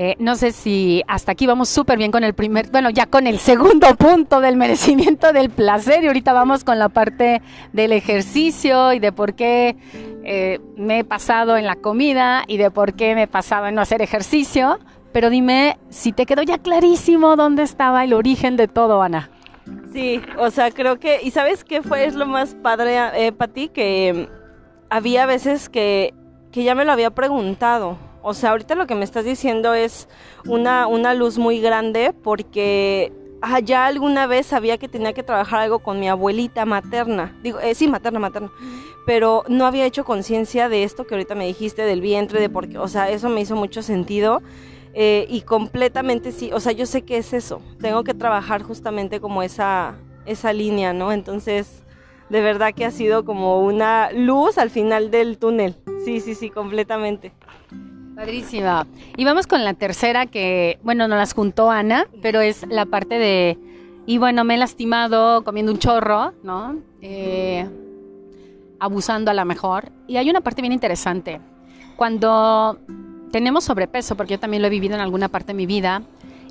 Eh, 0.00 0.14
no 0.20 0.36
sé 0.36 0.52
si 0.52 1.02
hasta 1.08 1.32
aquí 1.32 1.48
vamos 1.48 1.68
súper 1.68 1.98
bien 1.98 2.12
con 2.12 2.22
el 2.22 2.32
primer, 2.32 2.70
bueno, 2.70 2.88
ya 2.88 3.06
con 3.06 3.26
el 3.26 3.40
segundo 3.40 3.88
punto 3.98 4.40
del 4.40 4.56
merecimiento 4.56 5.32
del 5.32 5.50
placer 5.50 6.04
y 6.04 6.06
ahorita 6.06 6.32
vamos 6.32 6.62
con 6.62 6.78
la 6.78 6.88
parte 6.88 7.42
del 7.72 7.90
ejercicio 7.90 8.92
y 8.92 9.00
de 9.00 9.10
por 9.10 9.34
qué 9.34 9.74
eh, 10.22 10.60
me 10.76 11.00
he 11.00 11.04
pasado 11.04 11.56
en 11.56 11.66
la 11.66 11.74
comida 11.74 12.44
y 12.46 12.58
de 12.58 12.70
por 12.70 12.94
qué 12.94 13.16
me 13.16 13.22
he 13.22 13.26
pasado 13.26 13.66
en 13.66 13.74
no 13.74 13.80
hacer 13.80 14.00
ejercicio. 14.00 14.78
Pero 15.12 15.30
dime 15.30 15.78
si 15.88 16.12
te 16.12 16.26
quedó 16.26 16.42
ya 16.42 16.58
clarísimo 16.58 17.34
dónde 17.34 17.64
estaba 17.64 18.04
el 18.04 18.12
origen 18.12 18.56
de 18.56 18.68
todo, 18.68 19.02
Ana. 19.02 19.30
Sí, 19.92 20.22
o 20.38 20.52
sea, 20.52 20.70
creo 20.70 21.00
que, 21.00 21.18
¿y 21.24 21.32
sabes 21.32 21.64
qué 21.64 21.82
fue? 21.82 22.04
Es 22.04 22.14
lo 22.14 22.24
más 22.24 22.54
padre, 22.54 22.98
eh, 23.14 23.32
para 23.32 23.52
ti, 23.52 23.68
que 23.68 24.28
había 24.90 25.26
veces 25.26 25.68
que, 25.68 26.14
que 26.52 26.62
ya 26.62 26.76
me 26.76 26.84
lo 26.84 26.92
había 26.92 27.10
preguntado 27.10 27.98
o 28.28 28.34
sea, 28.34 28.50
ahorita 28.50 28.74
lo 28.74 28.86
que 28.86 28.94
me 28.94 29.04
estás 29.04 29.24
diciendo 29.24 29.72
es 29.72 30.06
una, 30.46 30.86
una 30.86 31.14
luz 31.14 31.38
muy 31.38 31.60
grande 31.60 32.12
porque 32.12 33.10
ah, 33.40 33.60
ya 33.60 33.86
alguna 33.86 34.26
vez 34.26 34.46
sabía 34.46 34.76
que 34.76 34.86
tenía 34.86 35.14
que 35.14 35.22
trabajar 35.22 35.60
algo 35.60 35.78
con 35.78 35.98
mi 35.98 36.08
abuelita 36.08 36.66
materna. 36.66 37.36
Digo, 37.42 37.58
eh, 37.60 37.74
sí, 37.74 37.88
materna, 37.88 38.18
materna. 38.18 38.50
Pero 39.06 39.44
no 39.48 39.64
había 39.64 39.86
hecho 39.86 40.04
conciencia 40.04 40.68
de 40.68 40.84
esto 40.84 41.06
que 41.06 41.14
ahorita 41.14 41.34
me 41.34 41.46
dijiste, 41.46 41.82
del 41.82 42.02
vientre, 42.02 42.38
de 42.38 42.50
por 42.50 42.68
qué. 42.68 42.78
O 42.78 42.88
sea, 42.88 43.08
eso 43.10 43.30
me 43.30 43.40
hizo 43.40 43.56
mucho 43.56 43.82
sentido. 43.82 44.42
Eh, 44.92 45.26
y 45.30 45.42
completamente 45.42 46.32
sí, 46.32 46.50
o 46.52 46.60
sea, 46.60 46.72
yo 46.72 46.84
sé 46.84 47.02
que 47.02 47.16
es 47.16 47.32
eso. 47.32 47.62
Tengo 47.80 48.04
que 48.04 48.14
trabajar 48.14 48.62
justamente 48.62 49.20
como 49.20 49.42
esa, 49.42 49.96
esa 50.26 50.52
línea, 50.52 50.92
¿no? 50.92 51.12
Entonces, 51.12 51.82
de 52.28 52.40
verdad 52.42 52.74
que 52.74 52.84
ha 52.84 52.90
sido 52.90 53.24
como 53.24 53.62
una 53.62 54.12
luz 54.12 54.58
al 54.58 54.68
final 54.68 55.10
del 55.10 55.38
túnel. 55.38 55.76
Sí, 56.04 56.20
sí, 56.20 56.34
sí, 56.34 56.50
completamente. 56.50 57.32
Padrísima. 58.18 58.84
Y 59.16 59.24
vamos 59.24 59.46
con 59.46 59.64
la 59.64 59.74
tercera 59.74 60.26
que, 60.26 60.80
bueno, 60.82 61.06
nos 61.06 61.18
las 61.18 61.34
juntó 61.34 61.70
Ana, 61.70 62.08
pero 62.20 62.40
es 62.40 62.66
la 62.68 62.84
parte 62.84 63.16
de, 63.16 63.56
y 64.06 64.18
bueno, 64.18 64.42
me 64.42 64.56
he 64.56 64.58
lastimado 64.58 65.44
comiendo 65.44 65.70
un 65.70 65.78
chorro, 65.78 66.32
¿no? 66.42 66.80
Eh, 67.00 67.64
abusando 68.80 69.30
a 69.30 69.34
la 69.34 69.44
mejor. 69.44 69.92
Y 70.08 70.16
hay 70.16 70.28
una 70.30 70.40
parte 70.40 70.62
bien 70.62 70.72
interesante. 70.72 71.40
Cuando 71.94 72.80
tenemos 73.30 73.62
sobrepeso, 73.62 74.16
porque 74.16 74.32
yo 74.34 74.40
también 74.40 74.62
lo 74.62 74.66
he 74.66 74.70
vivido 74.70 74.96
en 74.96 75.00
alguna 75.00 75.28
parte 75.28 75.52
de 75.52 75.54
mi 75.54 75.66
vida, 75.66 76.02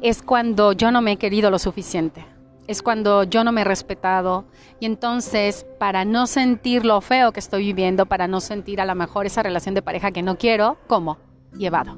es 0.01 0.21
cuando 0.21 0.71
yo 0.71 0.89
no 0.93 1.01
me 1.01 1.11
he 1.11 1.17
querido 1.17 1.51
lo 1.51 1.59
suficiente. 1.59 2.25
Es 2.67 2.81
cuando 2.81 3.23
yo 3.23 3.43
no 3.43 3.51
me 3.51 3.59
he 3.59 3.65
respetado. 3.65 4.45
Y 4.79 4.85
entonces, 4.85 5.65
para 5.79 6.05
no 6.05 6.27
sentir 6.27 6.85
lo 6.85 7.01
feo 7.01 7.33
que 7.33 7.41
estoy 7.41 7.65
viviendo, 7.65 8.05
para 8.05 8.29
no 8.29 8.39
sentir 8.39 8.79
a 8.79 8.85
lo 8.85 8.95
mejor 8.95 9.25
esa 9.25 9.43
relación 9.43 9.75
de 9.75 9.81
pareja 9.81 10.11
que 10.11 10.23
no 10.23 10.37
quiero, 10.37 10.77
¿cómo? 10.87 11.26
Llevado. 11.55 11.97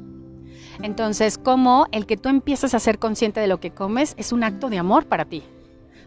Entonces, 0.81 1.37
como 1.37 1.87
el 1.91 2.05
que 2.05 2.17
tú 2.17 2.29
empieces 2.29 2.73
a 2.73 2.79
ser 2.79 2.99
consciente 2.99 3.39
de 3.39 3.47
lo 3.47 3.59
que 3.59 3.71
comes 3.71 4.13
es 4.17 4.31
un 4.31 4.43
acto 4.43 4.69
de 4.69 4.77
amor 4.77 5.05
para 5.05 5.25
ti. 5.25 5.43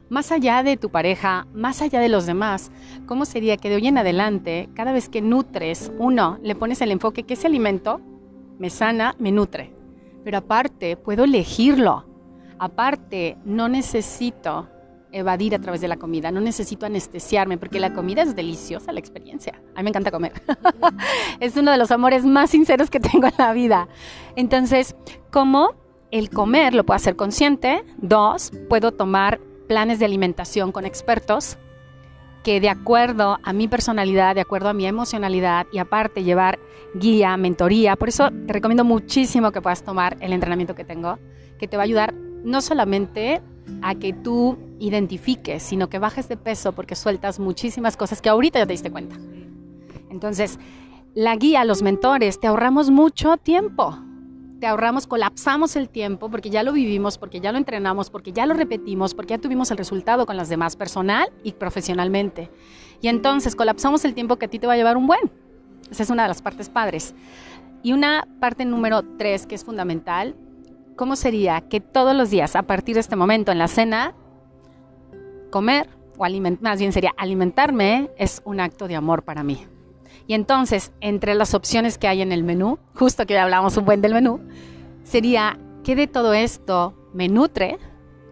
Más 0.09 0.31
allá 0.33 0.63
de 0.63 0.77
tu 0.77 0.91
pareja, 0.91 1.47
más 1.55 1.81
allá 1.81 2.01
de 2.01 2.09
los 2.09 2.27
demás, 2.27 2.71
¿cómo 3.07 3.25
sería 3.25 3.57
que 3.57 3.71
de 3.71 3.77
hoy 3.77 3.87
en 3.87 3.99
adelante, 3.99 4.69
cada 4.75 4.93
vez 4.93 5.09
que 5.09 5.23
nutres, 5.23 5.91
uno, 5.99 6.39
le 6.43 6.55
pones 6.55 6.81
el 6.83 6.91
enfoque 6.91 7.23
que 7.23 7.35
ese 7.35 7.47
alimento 7.47 8.01
me 8.59 8.69
sana, 8.69 9.15
me 9.19 9.33
nutre? 9.33 9.75
Pero 10.25 10.39
aparte, 10.39 10.97
puedo 10.97 11.25
elegirlo. 11.25 12.05
Aparte, 12.59 13.39
no 13.45 13.69
necesito 13.69 14.69
evadir 15.13 15.55
a 15.55 15.61
través 15.61 15.81
de 15.81 15.89
la 15.89 15.97
comida, 15.97 16.31
no 16.31 16.41
necesito 16.41 16.87
anestesiarme 16.87 17.59
porque 17.59 17.81
la 17.81 17.93
comida 17.93 18.23
es 18.23 18.35
deliciosa, 18.35 18.93
la 18.93 19.01
experiencia. 19.01 19.61
A 19.75 19.79
mí 19.79 19.85
me 19.85 19.91
encanta 19.91 20.11
comer. 20.11 20.33
es 21.41 21.57
uno 21.57 21.71
de 21.71 21.79
los 21.79 21.91
amores 21.91 22.25
más 22.25 22.51
sinceros 22.51 22.91
que 22.91 23.01
tengo 23.01 23.27
en 23.27 23.35
la 23.39 23.53
vida. 23.53 23.89
Entonces, 24.37 24.97
¿cómo 25.31 25.75
el 26.11 26.31
comer 26.31 26.75
lo 26.75 26.85
puedo 26.85 26.97
hacer 26.97 27.17
consciente? 27.17 27.85
Dos, 27.99 28.53
puedo 28.69 28.93
tomar 28.93 29.41
planes 29.69 29.99
de 29.99 30.05
alimentación 30.05 30.73
con 30.73 30.85
expertos 30.85 31.59
que 32.43 32.61
de 32.61 32.69
acuerdo 32.69 33.39
a 33.43 33.53
mi 33.53 33.69
personalidad, 33.69 34.35
de 34.35 34.41
acuerdo 34.41 34.69
a 34.69 34.73
mi 34.73 34.87
emocionalidad 34.87 35.67
y 35.73 35.79
aparte 35.79 36.25
llevar 36.25 36.59
guía, 36.95 37.37
mentoría, 37.37 37.97
por 37.97 38.09
eso 38.09 38.31
te 38.47 38.53
recomiendo 38.53 38.85
muchísimo 38.85 39.53
que 39.53 39.63
puedas 39.63 39.83
tomar 39.85 40.17
el 40.21 40.33
entrenamiento 40.33 40.75
que 40.75 40.85
tengo, 40.85 41.19
que 41.59 41.69
te 41.69 41.77
va 41.77 41.85
a 41.85 41.85
ayudar 41.85 42.15
no 42.15 42.61
solamente 42.61 43.41
a 43.83 43.95
que 43.95 44.13
tú 44.13 44.59
identifiques, 44.79 45.63
sino 45.63 45.89
que 45.89 45.99
bajes 45.99 46.29
de 46.29 46.37
peso 46.37 46.73
porque 46.73 46.95
sueltas 46.95 47.39
muchísimas 47.39 47.97
cosas 47.97 48.21
que 48.21 48.29
ahorita 48.29 48.59
ya 48.59 48.67
te 48.67 48.73
diste 48.73 48.91
cuenta. 48.91 49.17
Entonces, 50.11 50.59
la 51.15 51.37
guía, 51.37 51.65
los 51.65 51.83
mentores, 51.83 52.41
te 52.41 52.47
ahorramos 52.47 52.91
mucho 52.91 53.37
tiempo. 53.37 53.99
Te 54.61 54.67
ahorramos, 54.67 55.07
colapsamos 55.07 55.75
el 55.75 55.89
tiempo 55.89 56.31
porque 56.31 56.49
ya 56.49 56.63
lo 56.63 56.73
vivimos, 56.73 57.19
porque 57.19 57.41
ya 57.41 57.51
lo 57.51 57.59
entrenamos, 57.59 58.11
porque 58.11 58.33
ya 58.33 58.47
lo 58.47 58.55
repetimos, 58.55 59.15
porque 59.15 59.35
ya 59.35 59.39
tuvimos 59.39 59.71
el 59.73 59.77
resultado 59.77 60.25
con 60.25 60.37
las 60.37 60.49
demás, 60.49 60.77
personal 60.77 61.33
y 61.43 61.53
profesionalmente. 61.53 62.49
Y 63.01 63.09
entonces 63.09 63.57
colapsamos 63.57 64.05
el 64.05 64.15
tiempo 64.15 64.37
que 64.37 64.47
a 64.47 64.49
ti 64.49 64.59
te 64.59 64.67
va 64.67 64.75
a 64.75 64.77
llevar 64.77 64.97
un 64.97 65.07
buen. 65.07 65.31
Esa 65.91 66.05
es 66.05 66.11
una 66.11 66.23
de 66.23 66.29
las 66.29 66.41
partes 66.41 66.69
padres. 66.69 67.15
Y 67.83 67.93
una 67.93 68.29
parte 68.39 68.65
número 68.65 69.03
tres 69.19 69.47
que 69.47 69.57
es 69.57 69.65
fundamental 69.65 70.37
¿cómo 70.97 71.17
sería 71.17 71.61
que 71.63 71.81
todos 71.81 72.15
los 72.15 72.31
días, 72.31 72.57
a 72.57 72.63
partir 72.63 72.95
de 72.95 73.01
este 73.01 73.17
momento 73.17 73.53
en 73.53 73.59
la 73.59 73.69
cena, 73.69 74.15
comer, 75.51 75.89
o 76.17 76.27
más 76.61 76.79
bien 76.79 76.93
sería 76.93 77.13
alimentarme, 77.17 78.11
es 78.17 78.43
un 78.45 78.61
acto 78.61 78.89
de 78.89 78.97
amor 78.97 79.23
para 79.23 79.43
mí? 79.43 79.67
Y 80.27 80.35
entonces, 80.35 80.93
entre 81.01 81.35
las 81.35 81.55
opciones 81.55 81.99
que 81.99 82.09
hay 82.09 82.23
en 82.23 82.33
el 82.33 82.45
menú, 82.45 82.79
justo 82.95 83.27
que 83.27 83.35
hoy 83.35 83.41
hablamos 83.41 83.77
un 83.77 83.85
buen 83.85 84.01
del 84.01 84.15
menú, 84.15 84.41
sería, 85.03 85.59
¿qué 85.83 85.97
de 85.97 86.07
todo 86.07 86.33
esto 86.33 86.95
me 87.13 87.29
nutre? 87.29 87.79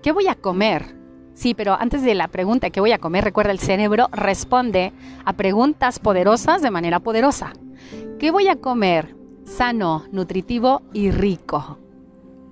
¿Qué 0.03 0.13
voy 0.13 0.29
a 0.29 0.35
comer? 0.35 0.97
Sí, 1.35 1.55
pero 1.55 1.75
antes 1.75 2.03
de 2.03 2.15
la 2.15 2.29
pregunta 2.29 2.71
¿qué 2.71 2.81
voy 2.81 2.93
a 2.93 2.99
comer? 2.99 3.25
Recuerda, 3.25 3.51
el 3.51 3.61
cerebro 3.61 4.09
responde 4.13 4.93
a 5.25 5.33
preguntas 5.33 5.99
poderosas 5.99 6.63
de 6.63 6.71
manera 6.71 7.01
poderosa. 7.01 7.53
¿Qué 8.19 8.31
voy 8.31 8.49
a 8.49 8.57
comer? 8.57 9.17
Sano, 9.45 10.05
nutritivo 10.13 10.83
y 10.93 11.11
rico 11.11 11.79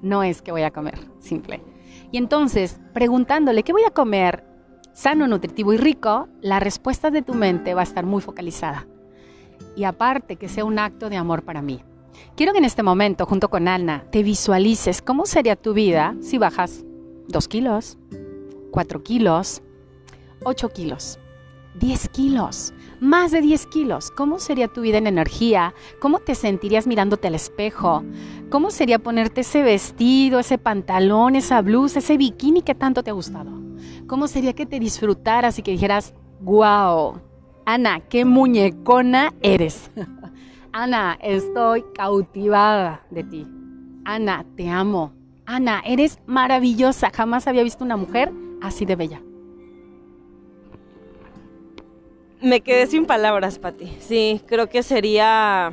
no 0.02 0.22
es 0.22 0.42
que 0.42 0.52
voy 0.52 0.62
a 0.62 0.70
comer, 0.70 0.98
simple. 1.20 1.62
Y 2.10 2.18
entonces, 2.18 2.80
preguntándole, 2.92 3.62
¿qué 3.62 3.72
voy 3.72 3.84
a 3.86 3.90
comer? 3.90 4.44
Sano, 4.92 5.28
nutritivo 5.28 5.72
y 5.72 5.76
rico, 5.76 6.28
la 6.40 6.60
respuesta 6.60 7.10
de 7.10 7.22
tu 7.22 7.34
mente 7.34 7.74
va 7.74 7.82
a 7.82 7.84
estar 7.84 8.04
muy 8.04 8.20
focalizada. 8.20 8.86
Y 9.76 9.84
aparte, 9.84 10.36
que 10.36 10.48
sea 10.48 10.64
un 10.64 10.78
acto 10.78 11.08
de 11.08 11.16
amor 11.16 11.44
para 11.44 11.62
mí. 11.62 11.82
Quiero 12.34 12.52
que 12.52 12.58
en 12.58 12.64
este 12.64 12.82
momento, 12.82 13.26
junto 13.26 13.48
con 13.48 13.68
Ana, 13.68 14.04
te 14.10 14.22
visualices 14.22 15.02
cómo 15.02 15.26
sería 15.26 15.56
tu 15.56 15.72
vida 15.72 16.16
si 16.20 16.38
bajas 16.38 16.84
2 17.28 17.48
kilos, 17.48 17.98
4 18.70 19.02
kilos, 19.02 19.62
8 20.44 20.68
kilos, 20.70 21.18
10 21.78 22.08
kilos 22.08 22.72
más 23.00 23.30
de 23.30 23.40
10 23.40 23.66
kilos. 23.66 24.10
¿Cómo 24.10 24.38
sería 24.38 24.68
tu 24.68 24.80
vida 24.80 24.98
en 24.98 25.06
energía? 25.06 25.74
¿Cómo 26.00 26.18
te 26.18 26.34
sentirías 26.34 26.86
mirándote 26.86 27.28
al 27.28 27.34
espejo? 27.34 28.04
¿Cómo 28.50 28.70
sería 28.70 28.98
ponerte 28.98 29.42
ese 29.42 29.62
vestido, 29.62 30.38
ese 30.38 30.58
pantalón, 30.58 31.36
esa 31.36 31.62
blusa, 31.62 31.98
ese 31.98 32.16
bikini 32.16 32.62
que 32.62 32.74
tanto 32.74 33.02
te 33.02 33.10
ha 33.10 33.14
gustado? 33.14 33.50
¿Cómo 34.06 34.26
sería 34.26 34.54
que 34.54 34.66
te 34.66 34.80
disfrutaras 34.80 35.58
y 35.58 35.62
que 35.62 35.72
dijeras, 35.72 36.14
wow, 36.40 37.20
Ana, 37.64 38.00
qué 38.00 38.24
muñecona 38.24 39.34
eres? 39.42 39.90
Ana, 40.72 41.18
estoy 41.20 41.84
cautivada 41.94 43.04
de 43.10 43.24
ti. 43.24 43.46
Ana, 44.04 44.44
te 44.56 44.70
amo. 44.70 45.12
Ana, 45.44 45.82
eres 45.84 46.18
maravillosa. 46.26 47.10
Jamás 47.10 47.46
había 47.46 47.62
visto 47.62 47.84
una 47.84 47.96
mujer 47.96 48.32
así 48.62 48.84
de 48.84 48.96
bella. 48.96 49.20
Me 52.40 52.60
quedé 52.60 52.86
sin 52.86 53.04
palabras, 53.04 53.58
Pati. 53.58 53.96
Sí, 53.98 54.40
creo 54.46 54.68
que 54.68 54.84
sería 54.84 55.72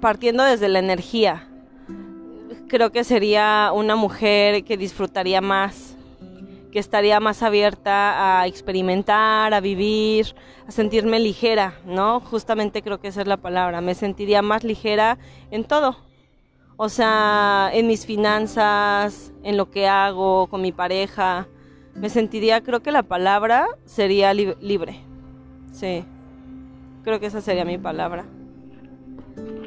partiendo 0.00 0.42
desde 0.42 0.70
la 0.70 0.78
energía. 0.78 1.48
Creo 2.66 2.90
que 2.92 3.04
sería 3.04 3.70
una 3.74 3.94
mujer 3.94 4.64
que 4.64 4.78
disfrutaría 4.78 5.42
más, 5.42 5.98
que 6.72 6.78
estaría 6.78 7.20
más 7.20 7.42
abierta 7.42 8.40
a 8.40 8.46
experimentar, 8.46 9.52
a 9.52 9.60
vivir, 9.60 10.34
a 10.66 10.70
sentirme 10.70 11.20
ligera, 11.20 11.74
¿no? 11.84 12.20
Justamente 12.20 12.80
creo 12.80 12.98
que 12.98 13.08
esa 13.08 13.20
es 13.20 13.26
la 13.26 13.36
palabra. 13.36 13.82
Me 13.82 13.94
sentiría 13.94 14.40
más 14.40 14.64
ligera 14.64 15.18
en 15.50 15.64
todo. 15.64 15.98
O 16.78 16.88
sea, 16.88 17.68
en 17.70 17.86
mis 17.86 18.06
finanzas, 18.06 19.30
en 19.42 19.58
lo 19.58 19.70
que 19.70 19.88
hago, 19.88 20.46
con 20.46 20.62
mi 20.62 20.72
pareja. 20.72 21.48
Me 21.94 22.08
sentiría, 22.08 22.62
creo 22.62 22.80
que 22.80 22.92
la 22.92 23.02
palabra 23.02 23.66
sería 23.84 24.32
libre. 24.32 25.11
Sí, 25.72 26.04
creo 27.02 27.18
que 27.18 27.26
esa 27.26 27.40
sería 27.40 27.64
mi 27.64 27.78
palabra. 27.78 28.24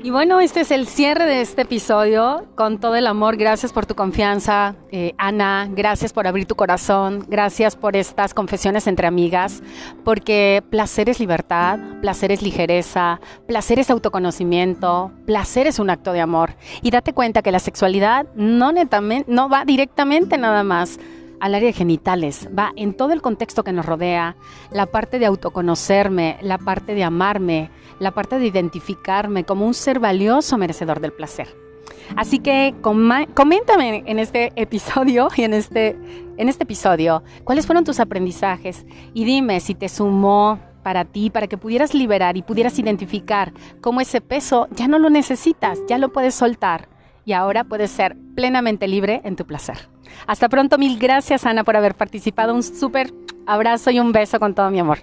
Y 0.04 0.12
bueno, 0.12 0.40
este 0.40 0.62
es 0.62 0.70
el 0.70 0.86
cierre 0.86 1.26
de 1.26 1.42
este 1.42 1.64
episodio 1.64 2.46
con 2.54 2.80
todo 2.80 2.96
el 2.96 3.08
amor. 3.08 3.38
Gracias 3.38 3.74
por 3.74 3.88
tu 3.88 3.96
confianza, 3.96 4.76
eh, 4.92 5.16
Ana. 5.18 5.68
Gracias 5.72 6.14
por 6.14 6.28
abrir 6.28 6.46
tu 6.46 6.54
corazón. 6.54 7.26
Gracias 7.28 7.76
por 7.76 7.96
estas 7.96 8.36
confesiones 8.36 8.86
entre 8.86 9.08
amigas. 9.08 9.64
Porque 10.04 10.64
placer 10.70 11.10
es 11.10 11.20
libertad, 11.20 11.80
placer 12.02 12.32
es 12.32 12.44
ligereza, 12.44 13.20
placer 13.48 13.80
es 13.80 13.90
autoconocimiento, 13.90 15.12
placer 15.26 15.66
es 15.66 15.80
un 15.80 15.90
acto 15.90 16.14
de 16.14 16.22
amor. 16.22 16.54
Y 16.84 16.92
date 16.92 17.14
cuenta 17.14 17.42
que 17.42 17.52
la 17.52 17.58
sexualidad 17.58 18.28
no, 18.36 18.72
netamente, 18.72 19.32
no 19.32 19.50
va 19.50 19.66
directamente 19.66 20.38
nada 20.38 20.62
más 20.62 21.00
al 21.46 21.54
área 21.54 21.68
de 21.68 21.74
genitales, 21.74 22.50
va 22.58 22.74
en 22.76 22.96
todo 22.96 23.14
el 23.14 23.22
contexto 23.22 23.64
que 23.64 23.72
nos 23.72 23.86
rodea, 23.86 24.36
la 24.72 24.88
parte 24.88 25.20
de 25.20 25.28
autoconocerme, 25.28 26.40
la 26.42 26.58
parte 26.58 26.96
de 26.96 27.04
amarme, 27.04 27.70
la 28.00 28.10
parte 28.10 28.40
de 28.40 28.48
identificarme 28.48 29.44
como 29.44 29.68
un 29.68 29.76
ser 29.76 30.00
valioso 30.00 30.58
merecedor 30.58 31.02
del 31.02 31.14
placer. 31.14 31.48
Así 32.16 32.40
que 32.40 32.74
coméntame 32.82 34.04
en 34.08 34.18
este 34.18 34.54
episodio 34.56 35.28
y 35.38 35.44
en 35.44 35.54
este, 35.54 35.96
en 36.38 36.50
este 36.50 36.64
episodio 36.64 37.22
cuáles 37.44 37.68
fueron 37.68 37.84
tus 37.84 38.00
aprendizajes 38.00 38.84
y 39.14 39.24
dime 39.24 39.60
si 39.60 39.76
te 39.76 39.88
sumó 39.88 40.60
para 40.82 41.06
ti, 41.06 41.30
para 41.30 41.46
que 41.46 41.60
pudieras 41.60 41.94
liberar 41.94 42.38
y 42.38 42.42
pudieras 42.42 42.80
identificar 42.80 43.54
cómo 43.82 44.02
ese 44.02 44.20
peso 44.20 44.68
ya 44.72 44.88
no 44.88 44.98
lo 44.98 45.12
necesitas, 45.12 45.78
ya 45.88 46.00
lo 46.00 46.12
puedes 46.12 46.34
soltar 46.34 46.90
y 47.24 47.34
ahora 47.34 47.66
puedes 47.66 47.92
ser 47.92 48.18
plenamente 48.34 48.88
libre 48.88 49.22
en 49.24 49.36
tu 49.36 49.46
placer. 49.46 49.95
Hasta 50.28 50.50
pronto, 50.50 50.78
mil 50.78 50.98
gracias 51.00 51.46
Ana 51.46 51.64
por 51.64 51.76
haber 51.76 51.96
participado, 51.96 52.54
un 52.54 52.64
súper 52.64 53.12
abrazo 53.46 53.92
y 53.92 54.00
un 54.00 54.12
beso 54.12 54.40
con 54.40 54.56
todo 54.56 54.70
mi 54.72 54.80
amor. 54.80 55.00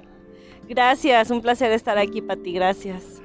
Gracias, 0.68 1.30
un 1.30 1.40
placer 1.40 1.72
estar 1.72 1.98
aquí, 1.98 2.22
Pati, 2.22 2.52
gracias. 2.52 3.21